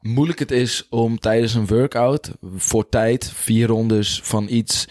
moeilijk 0.00 0.38
het 0.38 0.50
is 0.50 0.86
om 0.90 1.18
tijdens 1.18 1.54
een 1.54 1.66
workout 1.66 2.30
voor 2.56 2.88
tijd, 2.88 3.30
vier 3.34 3.66
rondes 3.66 4.20
van 4.22 4.46
iets, 4.48 4.88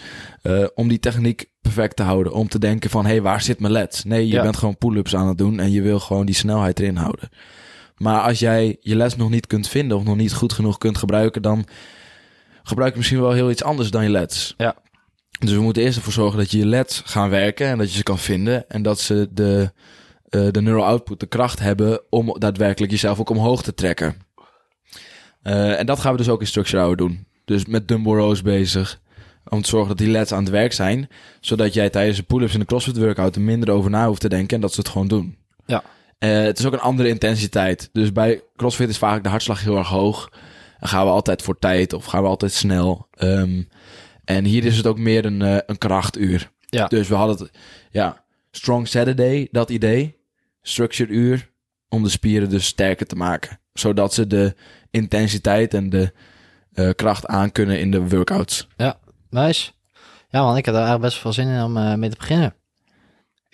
om 0.75 0.87
die 0.87 0.99
techniek 0.99 1.45
perfect 1.61 1.95
te 1.95 2.03
houden. 2.03 2.33
Om 2.33 2.47
te 2.47 2.59
denken 2.59 2.89
van, 2.89 3.05
hé, 3.05 3.11
hey, 3.11 3.21
waar 3.21 3.41
zit 3.41 3.59
mijn 3.59 3.73
led? 3.73 4.03
Nee, 4.07 4.27
je 4.27 4.33
Ja. 4.33 4.41
bent 4.41 4.57
gewoon 4.57 4.77
pull-ups 4.77 5.15
aan 5.15 5.27
het 5.27 5.37
doen 5.37 5.59
en 5.59 5.71
je 5.71 5.81
wil 5.81 5.99
gewoon 5.99 6.25
die 6.25 6.35
snelheid 6.35 6.79
erin 6.79 6.95
houden. 6.95 7.29
Maar 7.97 8.21
als 8.21 8.39
jij 8.39 8.77
je 8.79 8.95
les 8.95 9.15
nog 9.15 9.29
niet 9.29 9.47
kunt 9.47 9.67
vinden 9.67 9.97
of 9.97 10.03
nog 10.03 10.15
niet 10.15 10.33
goed 10.33 10.53
genoeg 10.53 10.77
kunt 10.77 10.97
gebruiken, 10.97 11.41
dan 11.41 11.65
gebruik 12.63 12.91
je 12.91 12.97
misschien 12.97 13.21
wel 13.21 13.31
heel 13.31 13.49
iets 13.49 13.63
anders 13.63 13.91
dan 13.91 14.03
je 14.03 14.09
leds. 14.09 14.53
Ja. 14.57 14.75
Dus 15.39 15.51
we 15.51 15.61
moeten 15.61 15.83
eerst 15.83 15.97
ervoor 15.97 16.13
zorgen 16.13 16.37
dat 16.37 16.51
je 16.51 16.57
je 16.57 16.65
leds 16.65 17.01
gaan 17.05 17.29
werken 17.29 17.67
en 17.67 17.77
dat 17.77 17.91
je 17.91 17.97
ze 17.97 18.03
kan 18.03 18.19
vinden 18.19 18.69
en 18.69 18.81
dat 18.81 18.99
ze 18.99 19.27
de, 19.31 19.71
eh, 20.29 20.47
de 20.51 20.61
neural 20.61 20.85
output, 20.85 21.19
de 21.19 21.25
kracht 21.25 21.59
hebben 21.59 22.01
om 22.09 22.35
daadwerkelijk 22.39 22.91
jezelf 22.91 23.19
ook 23.19 23.29
omhoog 23.29 23.63
te 23.63 23.73
trekken. 23.73 24.15
Eh, 25.41 25.79
en 25.79 25.85
dat 25.85 25.99
gaan 25.99 26.11
we 26.11 26.17
dus 26.17 26.29
ook 26.29 26.41
in 26.41 26.47
Structure 26.47 26.81
Hour 26.81 26.97
doen. 26.97 27.27
Dus 27.45 27.65
met 27.65 27.87
dumbbell 27.87 28.13
rows 28.13 28.41
bezig. 28.41 29.01
Om 29.47 29.61
te 29.61 29.69
zorgen 29.69 29.87
dat 29.87 29.97
die 29.97 30.09
leds 30.09 30.31
aan 30.31 30.43
het 30.43 30.51
werk 30.51 30.73
zijn. 30.73 31.09
Zodat 31.39 31.73
jij 31.73 31.89
tijdens 31.89 32.17
de 32.17 32.23
pull-ups 32.23 32.53
en 32.53 32.59
de 32.59 32.65
CrossFit 32.65 32.97
workout 32.97 33.35
er 33.35 33.41
minder 33.41 33.69
over 33.71 33.89
na 33.89 34.07
hoeft 34.07 34.21
te 34.21 34.29
denken. 34.29 34.55
En 34.55 34.61
dat 34.61 34.73
ze 34.73 34.79
het 34.79 34.89
gewoon 34.89 35.07
doen. 35.07 35.37
Ja. 35.65 35.83
Eh, 36.17 36.41
het 36.41 36.59
is 36.59 36.65
ook 36.65 36.73
een 36.73 36.79
andere 36.79 37.09
intensiteit. 37.09 37.89
Dus 37.91 38.11
bij 38.11 38.43
CrossFit 38.55 38.89
is 38.89 38.97
vaak 38.97 39.23
de 39.23 39.29
hartslag 39.29 39.63
heel 39.63 39.77
erg 39.77 39.87
hoog. 39.87 40.29
Dan 40.79 40.89
gaan 40.89 41.05
we 41.05 41.11
altijd 41.11 41.41
voor 41.41 41.59
tijd 41.59 41.93
of 41.93 42.05
gaan 42.05 42.21
we 42.21 42.27
altijd 42.27 42.51
snel. 42.51 43.07
Ehm, 43.11 43.63
en 44.25 44.45
hier 44.45 44.65
is 44.65 44.77
het 44.77 44.87
ook 44.87 44.97
meer 44.97 45.25
een, 45.25 45.41
eh, 45.41 45.57
een 45.65 45.77
krachtuur. 45.77 46.51
Ja. 46.59 46.87
Dus 46.87 47.07
we 47.07 47.15
hadden 47.15 47.37
het, 47.37 47.57
ja, 47.91 48.23
Strong 48.51 48.87
Saturday, 48.87 49.47
dat 49.51 49.69
idee. 49.69 50.17
Structured 50.61 51.11
uur, 51.11 51.51
om 51.89 52.03
de 52.03 52.09
spieren 52.09 52.49
dus 52.49 52.65
sterker 52.65 53.05
te 53.05 53.15
maken. 53.15 53.59
Zodat 53.73 54.13
ze 54.13 54.27
de 54.27 54.55
intensiteit 54.91 55.73
en 55.73 55.89
de 55.89 56.13
eh, 56.73 56.89
kracht 56.95 57.27
aankunnen 57.27 57.79
in 57.79 57.91
de 57.91 58.09
workouts. 58.09 58.67
Nice. 59.29 59.71
Ja 60.29 60.43
man, 60.43 60.57
ik 60.57 60.65
heb 60.65 60.73
er 60.73 60.79
eigenlijk 60.79 61.09
best 61.09 61.21
veel 61.21 61.33
zin 61.33 61.47
in 61.47 61.63
om 61.63 61.99
mee 61.99 62.09
te 62.09 62.17
beginnen. 62.17 62.55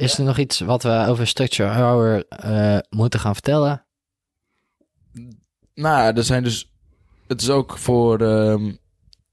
Is 0.01 0.17
er 0.17 0.23
nog 0.23 0.37
iets 0.37 0.59
wat 0.59 0.83
we 0.83 1.05
over 1.07 1.27
Structure 1.27 1.69
Hour 1.69 2.25
eh, 2.27 2.77
moeten 2.89 3.19
gaan 3.19 3.33
vertellen? 3.33 3.85
Nou, 5.73 6.15
er 6.15 6.23
zijn 6.23 6.43
dus. 6.43 6.71
Het 7.27 7.41
is 7.41 7.49
ook 7.49 7.77
voor, 7.77 8.21
ehm, 8.21 8.71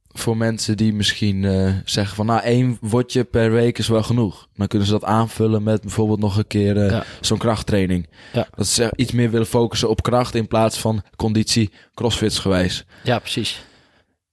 voor 0.08 0.37
mensen 0.37 0.76
die 0.76 0.92
misschien 0.94 1.44
eh, 1.44 1.75
zeggen 1.84 2.16
van 2.16 2.26
nou, 2.26 2.40
één 2.42 2.78
wordje 2.80 3.25
per 3.25 3.50
week 3.52 3.78
is 3.78 3.88
wel 3.88 4.02
genoeg. 4.02 4.48
Dan 4.54 4.66
kunnen 4.66 4.87
ze 4.87 4.92
dat 4.94 5.04
aanvullen 5.04 5.62
met 5.62 5.80
bijvoorbeeld 5.80 6.20
nog 6.20 6.37
een 6.37 6.46
keer 6.46 6.76
eh, 6.84 6.90
Ja. 6.90 7.04
zo'n 7.20 7.38
krachttraining. 7.38 8.08
Ja. 8.32 8.46
Dat 8.54 8.66
ze 8.66 8.92
iets 8.96 9.12
meer 9.12 9.30
willen 9.30 9.46
focussen 9.46 9.88
op 9.88 10.02
kracht 10.02 10.34
in 10.34 10.48
plaats 10.48 10.78
van 10.78 11.02
conditie, 11.16 11.70
crossfits 11.94 12.38
gewijs. 12.38 12.84
Ja, 13.04 13.18
precies. 13.18 13.64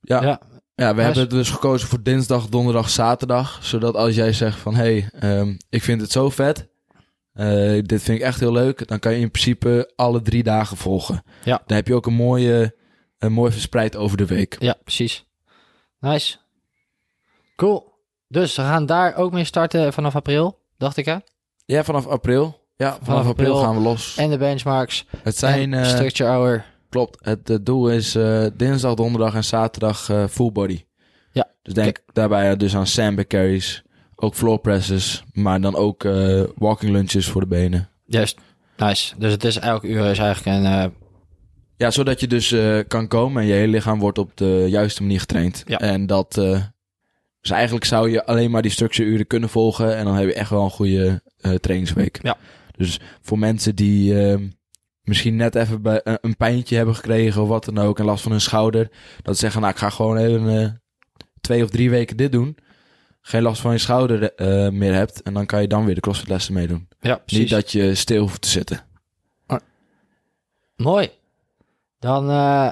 Ja, 0.01 0.22
ja. 0.22 0.42
Ja, 0.75 0.96
we 0.96 1.01
hebben 1.01 1.29
dus 1.29 1.50
gekozen 1.50 1.88
voor 1.88 2.01
dinsdag, 2.03 2.48
donderdag, 2.50 2.89
zaterdag. 2.89 3.60
Zodat 3.65 3.96
als 3.96 4.15
jij 4.15 4.34
zegt 4.34 4.58
van 4.60 4.75
hé, 4.75 4.82
hey, 4.84 5.10
ehm, 5.39 5.55
ik 5.70 5.84
vind 5.84 6.01
het 6.01 6.12
zo 6.12 6.29
vet. 6.29 6.67
eh, 7.34 7.82
dit 7.84 8.01
vind 8.01 8.17
ik 8.20 8.24
echt 8.24 8.39
heel 8.39 8.51
leuk. 8.51 8.88
Dan 8.88 9.00
kan 9.00 9.12
je 9.13 9.20
in 9.20 9.32
principe 9.32 9.91
alle 9.96 10.22
drie 10.22 10.44
dagen 10.44 10.77
volgen. 10.77 11.24
Ja. 11.44 11.62
Dan 11.65 11.75
heb 11.77 11.88
je 11.88 11.96
ook 11.96 12.05
een 12.05 12.13
mooie, 12.13 12.75
een 13.17 13.32
mooi 13.32 13.51
verspreid 13.51 13.96
over 13.96 14.17
de 14.17 14.25
week. 14.25 14.55
ja, 14.60 14.75
precies. 14.84 15.25
Nice. 16.00 16.38
Cool. 17.55 17.94
Dus 18.27 18.55
we 18.55 18.62
gaan 18.62 18.86
daar 18.86 19.15
ook 19.15 19.32
mee 19.32 19.44
starten 19.44 19.94
vanaf 19.94 20.15
april, 20.15 20.60
dacht 20.77 20.98
ik 20.98 21.05
hè? 21.05 21.15
Ja, 21.65 21.84
vanaf 21.84 22.08
april. 22.08 22.63
Ja, 22.75 22.89
vanaf, 22.91 23.05
Vanaf 23.05 23.27
april, 23.27 23.51
april. 23.51 23.63
gaan 23.65 23.75
we 23.75 23.82
los. 23.82 24.17
En 24.17 24.29
de 24.29 24.38
benchmarks. 24.38 25.05
het 25.24 25.38
zijn, 25.38 25.74
eh, 25.74 25.86
structure 25.86 26.29
hour. 26.29 26.65
Klopt, 26.96 27.25
het, 27.25 27.66
doel 27.66 27.90
is 27.90 28.16
eh, 28.16 28.46
dinsdag, 28.54 28.94
donderdag 28.94 29.36
en 29.36 29.44
zaterdag 29.44 30.10
eh, 30.10 30.28
full 30.28 30.52
body. 30.52 30.84
Ja. 31.32 31.48
Dus 31.62 31.74
denk 31.74 32.00
daarbij 32.14 32.58
dus 32.58 32.75
aan 32.75 32.88
sandbag 32.88 33.28
carries, 33.28 33.84
ook 34.16 34.36
floor 34.36 34.60
presses, 34.60 35.24
maar 35.34 35.62
dan 35.62 35.75
ook 35.75 36.04
eh, 36.04 36.44
walking 36.58 36.92
lunges 36.92 37.28
voor 37.28 37.42
de 37.42 37.48
benen. 37.48 37.90
Juist. 38.06 38.40
Nice. 38.78 39.16
Dus 39.18 39.32
het 39.32 39.44
is 39.44 39.60
elke 39.60 39.88
uur 39.88 40.06
is 40.06 40.18
eigenlijk 40.18 40.66
een... 40.66 40.94
Ja, 41.78 41.92
zodat 41.92 42.20
je 42.20 42.28
dus 42.28 42.56
kan 42.88 43.08
komen 43.08 43.42
en 43.42 43.48
je 43.48 43.54
hele 43.54 43.72
lichaam 43.72 44.00
wordt 44.00 44.18
op 44.18 44.38
de 44.38 44.66
juiste 44.70 45.02
manier 45.02 45.20
getraind. 45.20 45.64
Ja. 45.66 45.80
En 45.80 46.08
dat... 46.08 46.34
dus 47.42 47.52
eigenlijk 47.52 47.86
zou 47.86 48.12
je 48.12 48.25
alleen 48.25 48.52
maar 48.52 48.62
die 48.62 48.72
structure 48.72 49.10
uren 49.10 49.28
kunnen 49.28 49.50
volgen 49.50 49.96
en 49.96 50.06
dan 50.06 50.16
heb 50.16 50.28
je 50.28 50.34
echt 50.34 50.50
wel 50.50 50.64
een 50.64 50.70
goede 50.70 51.22
trainingsweek. 51.62 52.20
Ja. 52.22 52.38
Dus 52.78 53.00
voor 53.22 53.40
mensen 53.40 53.75
die 53.75 54.22
eh, 54.22 54.40
misschien 55.06 55.36
net 55.36 55.56
even 55.56 55.82
bij, 55.82 56.02
een, 56.04 56.18
een 56.22 56.36
pijntje 56.38 56.76
hebben 56.76 56.96
gekregen 56.96 57.42
of 57.42 57.48
wat 57.48 57.66
dan 57.66 57.78
ook 57.78 58.00
en 58.00 58.06
last 58.06 58.24
van 58.24 58.32
hun 58.32 58.42
schouder, 58.42 58.90
dat 59.22 59.34
ze 59.34 59.40
zeggen, 59.40 59.62
nou 59.62 59.74
ik 59.74 59.80
ga 59.80 59.90
gewoon 59.90 60.18
even 60.18 60.62
eh, 60.62 60.70
twee 61.42 61.64
of 61.64 61.70
drie 61.70 61.90
weken 61.90 62.18
dit 62.18 62.32
doen. 62.32 62.58
Geen 63.22 63.42
last 63.42 63.62
van 63.62 63.72
je 63.72 63.78
schouder 63.78 64.34
eh, 64.34 64.70
meer 64.70 64.94
hebt 64.94 65.22
en 65.22 65.34
dan 65.34 65.46
kan 65.46 65.62
je 65.62 65.68
dan 65.68 65.86
weer 65.86 65.96
de 65.96 66.02
CrossFit 66.02 66.30
lessen 66.30 66.54
meedoen. 66.54 66.88
ja, 67.00 67.16
precies. 67.16 67.40
Niet 67.40 67.50
dat 67.50 67.72
je 67.72 67.96
stil 67.96 68.22
hoeft 68.22 68.42
te 68.42 68.50
zitten. 68.50 68.84
Mooi. 70.76 71.10
Dan 72.00 72.30
eh, 72.30 72.70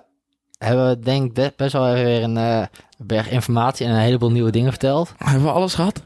hebben 0.57 0.89
we 0.89 0.99
denk 0.99 1.37
ik 1.37 1.55
best 1.55 1.73
wel 1.73 1.93
even 1.93 2.05
weer 2.05 2.23
een 2.23 2.67
berg 2.97 3.29
informatie 3.29 3.85
en 3.85 3.91
een 3.91 3.99
heleboel 3.99 4.31
nieuwe 4.31 4.51
dingen 4.51 4.69
verteld. 4.69 5.13
Hebben 5.17 5.43
we 5.43 5.51
alles 5.51 5.73
gehad? 5.73 6.01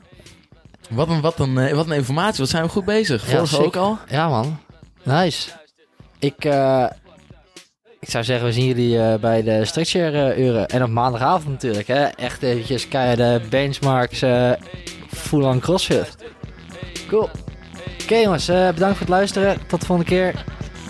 Wat 0.89 1.09
een, 1.09 1.21
wat 1.21 1.39
een, 1.39 1.75
wat 1.75 1.85
een 1.85 1.95
informatie. 1.95 2.39
Wat 2.39 2.49
zijn 2.49 2.63
we 2.63 2.69
goed 2.69 2.85
bezig. 2.85 3.25
Ja, 3.25 3.35
Vorige 3.35 3.55
sick. 3.55 3.65
ook 3.65 3.75
al. 3.75 3.97
Ja 4.09 4.29
man. 4.29 4.59
Nice. 5.03 5.49
Ik, 6.19 6.45
eh, 6.45 6.85
ik 7.99 8.09
zou 8.09 8.23
zeggen, 8.23 8.45
we 8.47 8.53
zien 8.53 8.65
jullie 8.65 8.99
eh, 8.99 9.19
bij 9.19 9.43
de 9.43 9.65
structure 9.65 10.31
eh, 10.31 10.45
uren. 10.45 10.67
En 10.67 10.83
op 10.83 10.89
maandagavond 10.89 11.47
natuurlijk. 11.47 11.87
Hè? 11.87 12.03
Echt 12.05 12.43
eventjes 12.43 12.89
de 12.89 13.41
benchmarks 13.49 14.23
uh, 14.23 14.51
full 15.09 15.43
on 15.43 15.59
crossfit. 15.59 16.15
Cool. 17.07 17.29
Oké 18.03 18.15
jongens, 18.15 18.47
eh, 18.47 18.67
bedankt 18.67 18.97
voor 18.97 19.05
het 19.05 19.15
luisteren. 19.15 19.67
Tot 19.67 19.79
de 19.79 19.85
volgende 19.85 20.11
keer. 20.11 20.43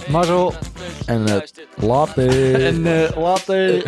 Marzel. 0.07 0.53
En 1.05 1.29
uh, 1.29 1.36
later. 1.75 2.65
En 2.65 2.86
uh, 2.86 3.17
later. 3.17 3.84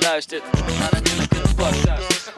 Luistert 0.00 0.42
naar 0.78 0.92
een 0.92 1.02
Eerlijke 1.12 1.54
Podcast. 1.56 2.32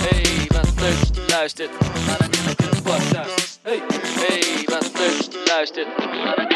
Hey, 0.00 0.46
wat 0.48 0.80
leuk 0.80 0.98
je 1.12 1.24
luistert 1.28 1.70
naar 2.06 2.20
een 2.20 2.30
Eerlijke 2.38 2.82
Podcast. 2.82 3.58
Hey, 3.62 3.82
hey, 4.26 4.64
wat 4.66 4.90
leuk 4.98 5.46
luistert 5.46 6.53